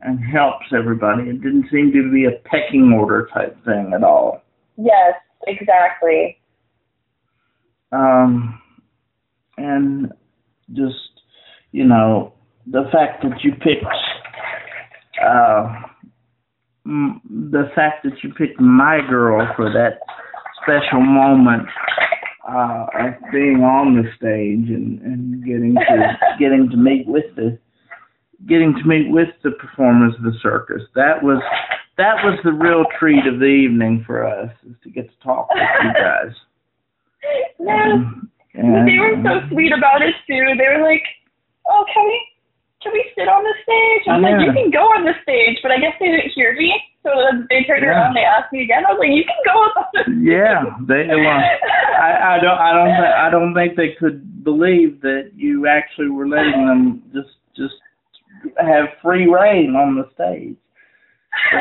and 0.00 0.18
helps 0.18 0.66
everybody. 0.76 1.28
It 1.30 1.40
didn't 1.42 1.66
seem 1.70 1.92
to 1.92 2.10
be 2.12 2.24
a 2.24 2.32
pecking 2.48 2.92
order 2.92 3.28
type 3.32 3.56
thing 3.64 3.92
at 3.94 4.02
all. 4.02 4.42
Yes, 4.76 5.14
exactly. 5.46 6.38
Um, 7.92 8.60
and 9.58 10.12
just 10.72 11.20
you 11.72 11.84
know 11.84 12.32
the 12.66 12.84
fact 12.92 13.22
that 13.22 13.42
you 13.42 13.52
picked 13.52 13.84
uh, 15.24 15.68
m- 16.86 17.20
the 17.52 17.70
fact 17.74 18.04
that 18.04 18.22
you 18.22 18.32
picked 18.34 18.60
my 18.60 19.00
girl 19.08 19.46
for 19.56 19.70
that 19.70 19.98
special 20.62 21.00
moment 21.00 21.68
uh, 22.48 22.86
of 23.00 23.14
being 23.32 23.62
on 23.62 23.96
the 23.96 24.08
stage 24.16 24.68
and, 24.68 25.00
and 25.00 25.44
getting 25.44 25.74
to 25.74 26.18
getting 26.38 26.68
to 26.70 26.76
meet 26.76 27.06
with 27.06 27.24
the 27.36 27.58
getting 28.48 28.74
to 28.74 28.88
meet 28.88 29.10
with 29.10 29.28
the 29.44 29.52
performers 29.52 30.14
of 30.16 30.24
the 30.24 30.38
circus. 30.42 30.82
That 30.94 31.22
was 31.22 31.42
that 31.98 32.24
was 32.24 32.38
the 32.44 32.52
real 32.52 32.84
treat 32.98 33.26
of 33.26 33.38
the 33.38 33.46
evening 33.46 34.02
for 34.06 34.24
us 34.26 34.50
is 34.68 34.76
to 34.84 34.90
get 34.90 35.08
to 35.08 35.24
talk 35.24 35.48
with 35.50 35.62
you 35.84 35.92
guys. 35.92 36.34
And, 38.54 38.88
they 38.88 38.98
were 39.00 39.16
so 39.24 39.48
sweet 39.48 39.72
about 39.72 40.02
it 40.02 40.14
too. 40.26 40.54
They 40.58 40.68
were 40.68 40.82
like, 40.84 41.02
"Oh, 41.68 41.84
can 41.92 42.04
we, 42.04 42.20
can 42.82 42.92
we 42.92 43.04
sit 43.16 43.28
on 43.28 43.42
the 43.42 43.54
stage?" 43.64 44.04
I 44.08 44.18
was 44.18 44.22
like, 44.28 44.44
"You 44.44 44.52
can 44.52 44.70
go 44.70 44.84
on 44.92 45.04
the 45.04 45.14
stage," 45.22 45.58
but 45.62 45.72
I 45.72 45.78
guess 45.78 45.94
they 45.98 46.08
didn't 46.12 46.32
hear 46.34 46.52
me. 46.54 46.74
So 47.02 47.10
they 47.48 47.64
turned 47.64 47.82
Yeah. 47.82 47.90
around, 47.96 48.06
and 48.12 48.16
they 48.16 48.28
asked 48.28 48.52
me 48.52 48.62
again. 48.62 48.84
I 48.86 48.92
was 48.92 49.00
like, 49.00 49.10
"You 49.16 49.24
can 49.24 49.40
go 49.46 49.56
on 49.56 49.70
the 49.74 49.84
stage." 50.04 50.20
Yeah, 50.20 50.64
they 50.84 51.08
were. 51.08 51.40
I, 51.96 52.36
I 52.36 52.38
don't. 52.40 52.58
I 52.58 52.70
don't. 52.74 52.94
Th- 52.94 53.16
I 53.24 53.30
don't 53.30 53.54
think 53.54 53.76
they 53.76 53.96
could 53.98 54.44
believe 54.44 55.00
that 55.00 55.30
you 55.34 55.66
actually 55.66 56.10
were 56.10 56.28
letting 56.28 56.66
them 56.66 57.02
just 57.14 57.32
just 57.56 57.74
have 58.58 58.86
free 59.00 59.26
rein 59.26 59.74
on 59.76 59.96
the 59.96 60.10
stage. 60.12 60.56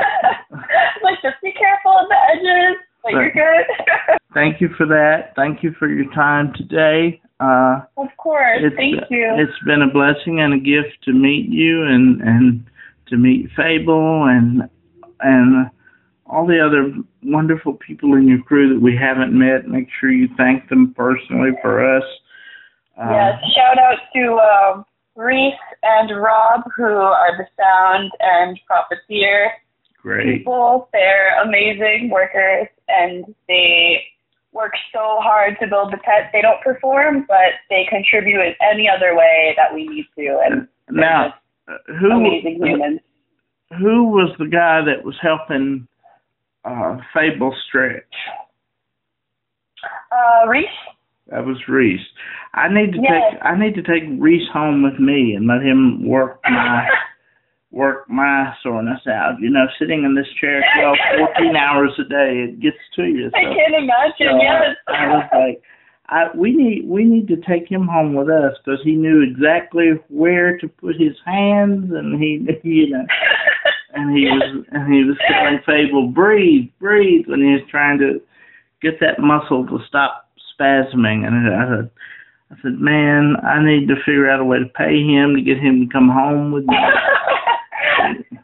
like, 1.03 1.21
just 1.23 1.39
be 1.41 1.53
careful 1.53 1.91
on 1.91 2.07
the 2.09 2.19
edges. 2.35 2.77
Like, 3.03 3.13
you're 3.13 3.31
good. 3.31 3.65
Thank 4.33 4.61
you 4.61 4.69
for 4.77 4.85
that. 4.87 5.33
Thank 5.35 5.63
you 5.63 5.73
for 5.77 5.87
your 5.87 6.11
time 6.13 6.53
today. 6.55 7.21
Uh, 7.39 7.81
of 7.97 8.07
course. 8.17 8.61
Thank 8.75 9.01
you. 9.09 9.33
It's 9.37 9.59
been 9.65 9.81
a 9.81 9.91
blessing 9.91 10.39
and 10.41 10.53
a 10.53 10.57
gift 10.59 11.03
to 11.05 11.11
meet 11.13 11.49
you 11.49 11.83
and 11.83 12.21
and 12.21 12.63
to 13.07 13.17
meet 13.17 13.49
Fable 13.55 14.25
and 14.25 14.69
and 15.21 15.69
all 16.27 16.45
the 16.47 16.59
other 16.65 16.93
wonderful 17.23 17.73
people 17.73 18.13
in 18.13 18.27
your 18.27 18.41
crew 18.43 18.73
that 18.73 18.79
we 18.79 18.95
haven't 18.95 19.37
met. 19.37 19.67
Make 19.67 19.87
sure 19.99 20.11
you 20.11 20.29
thank 20.37 20.69
them 20.69 20.93
personally 20.95 21.51
for 21.61 21.83
us. 21.97 22.03
Uh, 22.97 23.09
Yes, 23.11 23.41
shout 23.55 23.77
out 23.79 23.97
to 24.15 24.37
um, 24.39 24.85
Reese 25.15 25.53
and 25.83 26.21
Rob, 26.21 26.61
who 26.75 26.83
are 26.83 27.37
the 27.37 27.45
sound 27.57 28.11
and 28.19 28.59
profiteer 28.65 29.51
Great. 30.01 30.37
people. 30.39 30.89
They're 30.93 31.41
amazing 31.43 32.09
workers, 32.11 32.67
and 32.99 33.33
they 33.47 34.03
work 34.53 34.73
so 34.93 35.17
hard 35.21 35.55
to 35.61 35.67
build 35.67 35.93
the 35.93 35.97
pet. 35.97 36.29
They 36.33 36.41
don't 36.41 36.61
perform, 36.61 37.25
but 37.27 37.53
they 37.69 37.85
contribute 37.89 38.41
in 38.41 38.53
any 38.61 38.87
other 38.89 39.15
way 39.15 39.53
that 39.57 39.73
we 39.73 39.87
need 39.87 40.05
to. 40.17 40.39
And 40.45 40.67
Now, 40.89 41.33
who 41.99 42.11
amazing 42.11 42.59
humans. 42.61 42.99
who 43.79 44.05
was 44.09 44.35
the 44.39 44.47
guy 44.47 44.81
that 44.83 45.05
was 45.05 45.15
helping 45.21 45.87
uh, 46.65 46.97
Fable 47.13 47.55
stretch? 47.67 48.03
Uh, 50.11 50.47
Reese, 50.47 50.65
That 51.27 51.45
was 51.45 51.57
Reese. 51.67 52.01
I 52.53 52.67
need 52.67 52.91
to 52.91 52.99
Yes. 53.01 53.31
take 53.31 53.39
I 53.41 53.57
need 53.57 53.73
to 53.75 53.81
take 53.81 54.03
Reese 54.19 54.47
home 54.51 54.83
with 54.83 54.99
me 54.99 55.33
and 55.35 55.47
let 55.47 55.61
him 55.63 56.05
work 56.05 56.39
my 56.43 56.87
work 57.71 58.09
my 58.09 58.53
soreness 58.61 59.01
out. 59.07 59.39
You 59.39 59.49
know, 59.49 59.65
sitting 59.79 60.03
in 60.03 60.15
this 60.15 60.27
chair 60.39 60.63
12, 60.79 60.97
14 61.35 61.55
hours 61.55 61.91
a 61.99 62.03
day, 62.03 62.45
it 62.47 62.59
gets 62.59 62.77
to 62.95 63.03
you. 63.03 63.29
So, 63.31 63.37
I 63.37 63.43
can't 63.43 63.75
imagine. 63.75 64.27
so 64.29 64.41
yes. 64.41 64.75
I 64.87 65.07
was 65.07 65.29
like, 65.33 65.63
I 66.11 66.25
we 66.35 66.51
need 66.51 66.87
we 66.87 67.05
need 67.05 67.27
to 67.29 67.37
take 67.37 67.71
him 67.71 67.87
home 67.87 68.13
with 68.13 68.27
us 68.27 68.53
because 68.63 68.81
he 68.83 68.95
knew 68.95 69.21
exactly 69.21 69.91
where 70.09 70.57
to 70.57 70.67
put 70.67 70.99
his 70.99 71.15
hands 71.25 71.91
and 71.91 72.21
he 72.21 72.45
you 72.63 72.89
know 72.89 73.05
and 73.93 74.15
he 74.15 74.25
was 74.25 74.65
and 74.71 74.93
he 74.93 75.03
was 75.05 75.17
telling 75.29 75.59
Fable 75.65 76.09
breathe 76.09 76.69
breathe 76.79 77.27
when 77.27 77.39
he 77.39 77.53
was 77.53 77.61
trying 77.71 77.97
to 77.99 78.21
get 78.81 78.99
that 78.99 79.19
muscle 79.19 79.65
to 79.67 79.79
stop 79.87 80.29
spasming 80.53 81.25
and 81.25 81.47
I 81.47 81.77
said 81.77 81.91
I 82.51 82.55
said 82.61 82.79
man 82.79 83.37
I 83.41 83.63
need 83.63 83.87
to 83.87 83.95
figure 84.05 84.29
out 84.29 84.41
a 84.41 84.45
way 84.45 84.59
to 84.59 84.65
pay 84.65 85.01
him 85.01 85.35
to 85.35 85.41
get 85.41 85.59
him 85.59 85.87
to 85.87 85.93
come 85.93 86.09
home 86.09 86.51
with 86.51 86.65
me. 86.65 86.75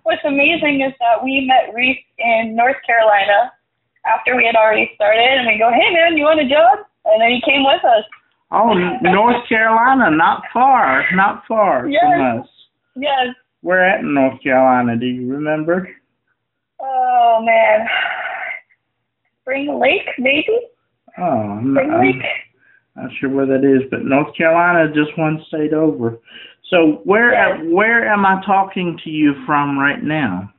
What's 0.03 0.23
amazing 0.25 0.81
is 0.81 0.93
that 0.99 1.23
we 1.23 1.45
met 1.47 1.73
Reese 1.73 2.03
in 2.17 2.55
North 2.55 2.77
Carolina 2.85 3.51
after 4.05 4.35
we 4.35 4.45
had 4.45 4.55
already 4.55 4.91
started, 4.95 5.23
and 5.37 5.47
we 5.47 5.57
go, 5.57 5.71
"Hey 5.71 5.93
man, 5.93 6.17
you 6.17 6.23
want 6.25 6.39
a 6.39 6.47
job?" 6.47 6.79
And 7.05 7.21
then 7.21 7.31
he 7.31 7.41
came 7.41 7.63
with 7.63 7.83
us. 7.85 8.03
Oh, 8.51 8.73
North 9.01 9.47
Carolina, 9.47 10.09
not 10.11 10.43
far, 10.53 11.05
not 11.13 11.45
far 11.47 11.87
Yes. 11.87 12.01
from 12.03 12.39
us. 12.41 12.47
Yes. 12.95 13.35
Where 13.61 13.83
at 13.83 13.99
in 14.01 14.13
North 14.13 14.41
Carolina? 14.41 14.95
Do 14.97 15.05
you 15.05 15.31
remember? 15.31 15.89
Oh 16.79 17.41
man. 17.43 17.87
Spring 19.41 19.79
Lake, 19.79 20.09
maybe. 20.17 20.59
Oh, 21.17 21.59
no, 21.61 21.73
Spring 21.81 21.93
I'm 21.93 22.01
Lake. 22.01 22.25
not 22.95 23.11
sure 23.13 23.29
where 23.29 23.45
that 23.45 23.63
is, 23.63 23.89
but 23.89 24.03
North 24.03 24.35
Carolina, 24.35 24.93
just 24.93 25.17
one 25.17 25.41
state 25.47 25.73
over. 25.73 26.19
So 26.69 27.01
where 27.05 27.31
Yes. 27.33 27.59
where 27.63 28.07
am 28.07 28.25
I 28.25 28.41
talking 28.45 28.99
to 29.03 29.09
you 29.09 29.33
from 29.45 29.77
right 29.79 30.03
now? 30.03 30.51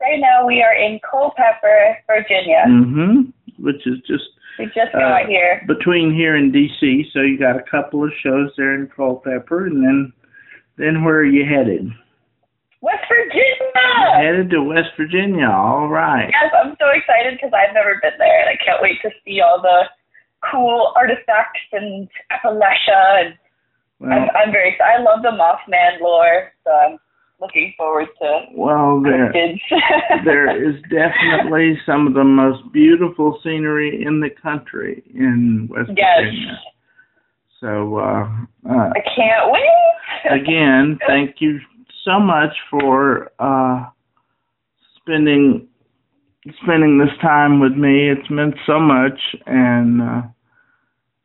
Right 0.00 0.20
now 0.20 0.46
we 0.46 0.62
are 0.62 0.74
in 0.74 1.00
Culpeper, 1.08 1.98
Virginia. 2.06 2.64
Mm-hmm. 2.68 3.30
Which 3.62 3.84
is 3.86 3.98
just 4.06 4.24
We 4.58 4.66
just 4.66 4.94
Uh, 4.94 4.98
got 5.00 5.26
here. 5.26 5.62
between 5.66 6.14
here 6.14 6.36
and 6.36 6.52
DC. 6.52 7.10
So 7.12 7.20
you 7.22 7.36
got 7.38 7.56
a 7.56 7.62
couple 7.62 8.04
of 8.04 8.12
shows 8.22 8.52
there 8.56 8.74
in 8.74 8.86
Culpeper, 8.88 9.66
and 9.66 9.82
then 9.84 10.12
then 10.76 11.02
where 11.04 11.16
are 11.16 11.24
you 11.24 11.44
headed? 11.44 11.90
West 12.80 13.02
Virginia. 13.08 14.14
Headed 14.14 14.50
to 14.50 14.62
West 14.62 14.90
Virginia. 14.96 15.50
All 15.50 15.88
right. 15.88 16.30
Yes, 16.30 16.52
I'm 16.54 16.76
so 16.78 16.86
excited 16.90 17.34
because 17.34 17.50
I've 17.52 17.74
never 17.74 17.98
been 18.02 18.14
there, 18.18 18.40
and 18.40 18.48
I 18.50 18.56
can't 18.64 18.80
wait 18.80 19.02
to 19.02 19.10
see 19.24 19.40
all 19.40 19.60
the 19.60 19.82
cool 20.48 20.92
artifacts 20.94 21.58
and 21.72 22.08
Appalachia. 22.30 23.26
And 23.26 23.34
Well, 24.00 24.12
I'm, 24.12 24.28
I'm 24.36 24.52
very 24.52 24.72
excited. 24.72 25.00
I 25.00 25.02
love 25.02 25.22
the 25.22 25.30
Mothman 25.30 26.00
lore, 26.00 26.52
so 26.64 26.70
I'm 26.70 26.98
looking 27.40 27.72
forward 27.76 28.08
to 28.20 28.40
well, 28.54 29.00
there 29.02 29.32
there 30.24 30.68
is 30.68 30.74
definitely 30.82 31.78
some 31.86 32.06
of 32.06 32.14
the 32.14 32.24
most 32.24 32.72
beautiful 32.72 33.40
scenery 33.42 34.04
in 34.04 34.20
the 34.20 34.30
country 34.30 35.02
in 35.14 35.68
West 35.70 35.90
Yes. 35.96 36.20
Virginia. 36.20 36.58
So 37.60 37.98
uh, 37.98 38.24
uh, 38.68 38.90
I 38.94 39.00
can't 39.16 39.50
wait. 39.50 39.62
again, 40.30 40.98
thank 41.06 41.36
you 41.40 41.58
so 42.04 42.20
much 42.20 42.54
for 42.70 43.30
uh, 43.38 43.86
spending 44.96 45.68
spending 46.62 46.98
this 46.98 47.14
time 47.20 47.60
with 47.60 47.72
me. 47.72 48.10
It's 48.10 48.30
meant 48.30 48.54
so 48.66 48.78
much, 48.78 49.18
and 49.46 50.00
uh, 50.00 50.22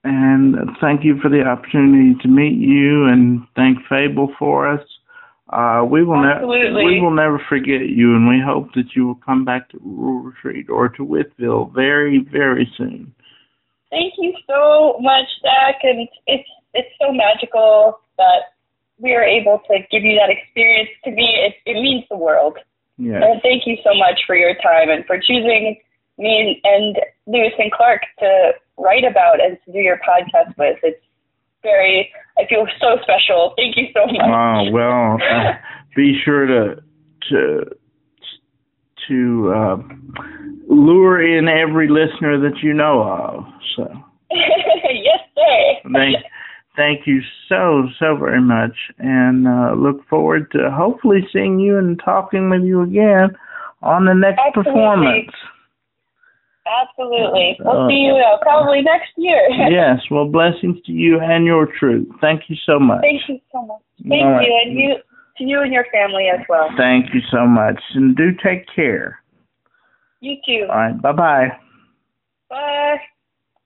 and 0.03 0.55
thank 0.81 1.03
you 1.03 1.19
for 1.21 1.29
the 1.29 1.43
opportunity 1.43 2.15
to 2.21 2.27
meet 2.27 2.57
you, 2.57 3.05
and 3.05 3.41
thank 3.55 3.77
Fable 3.87 4.33
for 4.37 4.69
us. 4.69 4.85
Uh, 5.49 5.85
we 5.85 6.03
will 6.03 6.21
never 6.21 6.47
we 6.47 6.99
will 6.99 7.13
never 7.13 7.39
forget 7.47 7.87
you, 7.89 8.15
and 8.15 8.27
we 8.27 8.41
hope 8.43 8.73
that 8.73 8.95
you 8.95 9.05
will 9.07 9.19
come 9.23 9.45
back 9.45 9.69
to 9.69 9.79
Rural 9.83 10.23
Retreat 10.23 10.69
or 10.69 10.89
to 10.89 11.05
Wytheville 11.05 11.73
very 11.73 12.25
very 12.31 12.71
soon. 12.77 13.13
Thank 13.89 14.13
you 14.17 14.33
so 14.47 14.97
much, 14.99 15.27
Zach, 15.41 15.75
and 15.83 16.07
it's 16.27 16.49
it's 16.73 16.89
so 16.99 17.11
magical 17.11 17.99
that 18.17 18.57
we 18.97 19.13
are 19.13 19.23
able 19.23 19.61
to 19.67 19.77
give 19.91 20.03
you 20.03 20.17
that 20.19 20.29
experience. 20.29 20.89
To 21.03 21.11
me, 21.11 21.37
it 21.37 21.55
it 21.69 21.81
means 21.81 22.03
the 22.09 22.17
world. 22.17 22.57
Yes. 22.97 23.21
And 23.23 23.41
thank 23.41 23.63
you 23.65 23.77
so 23.83 23.93
much 23.93 24.21
for 24.25 24.35
your 24.35 24.55
time 24.55 24.89
and 24.89 25.05
for 25.05 25.17
choosing 25.17 25.77
me 26.17 26.61
and 26.63 26.97
Lewis 27.25 27.53
and 27.57 27.71
Clark 27.71 28.01
to 28.19 28.51
write 28.77 29.03
about 29.03 29.41
and 29.41 29.57
to 29.65 29.71
do 29.71 29.79
your 29.79 29.97
podcast 29.97 30.57
with. 30.57 30.77
It's 30.83 31.01
very, 31.62 32.12
I 32.38 32.45
feel 32.47 32.65
so 32.79 32.97
special. 33.01 33.53
Thank 33.57 33.77
you 33.77 33.88
so 33.93 34.05
much. 34.05 34.25
Oh 34.25 34.71
well, 34.71 35.17
uh, 35.21 35.53
be 35.95 36.19
sure 36.23 36.45
to 36.45 36.83
to 37.29 37.63
to 39.07 39.53
uh, 39.55 39.77
lure 40.67 41.21
in 41.21 41.47
every 41.47 41.88
listener 41.89 42.39
that 42.39 42.59
you 42.62 42.73
know 42.73 43.01
of. 43.01 43.45
So. 43.75 43.91
yes, 44.31 45.19
sir. 45.36 45.89
thank, 45.93 46.17
thank 46.75 47.05
you 47.05 47.21
so 47.49 47.88
so 47.99 48.17
very 48.17 48.41
much, 48.41 48.75
and 48.99 49.47
uh, 49.47 49.73
look 49.75 50.07
forward 50.07 50.51
to 50.51 50.71
hopefully 50.71 51.27
seeing 51.31 51.59
you 51.59 51.77
and 51.77 52.01
talking 52.03 52.49
with 52.49 52.63
you 52.63 52.81
again 52.81 53.36
on 53.81 54.05
the 54.05 54.13
next 54.13 54.39
Absolutely. 54.39 54.71
performance. 54.71 55.31
Absolutely. 56.65 57.58
Uh, 57.60 57.63
We'll 57.65 57.89
see 57.89 58.08
you 58.08 58.15
uh, 58.15 58.38
probably 58.41 58.82
next 58.82 59.12
year. 59.17 59.47
yes, 59.69 59.99
well, 60.10 60.28
blessings 60.28 60.78
to 60.86 60.91
you 60.91 61.19
and 61.19 61.45
your 61.45 61.67
troupe. 61.80 62.08
Thank 62.21 62.43
you 62.47 62.56
so 62.65 62.80
much. 62.80 63.02
Thank 63.02 63.21
you 63.28 63.39
so 63.52 63.65
much. 63.65 63.82
Thank 64.08 64.23
All 64.23 64.32
right. 64.32 64.47
you, 64.47 64.62
and 64.65 64.78
you 64.78 64.95
to 65.38 65.43
you 65.43 65.62
and 65.62 65.73
your 65.73 65.86
family 65.91 66.28
as 66.34 66.45
well. 66.47 66.69
Thank 66.78 67.13
you 67.13 67.21
so 67.32 67.45
much, 67.45 67.82
and 67.95 68.15
do 68.15 68.32
take 68.43 68.65
care. 68.73 69.19
You 70.21 70.38
too. 70.45 70.67
All 70.69 70.78
right, 70.78 71.02
bye 71.02 71.12
bye. 71.12 71.47
Bye. 72.49 72.97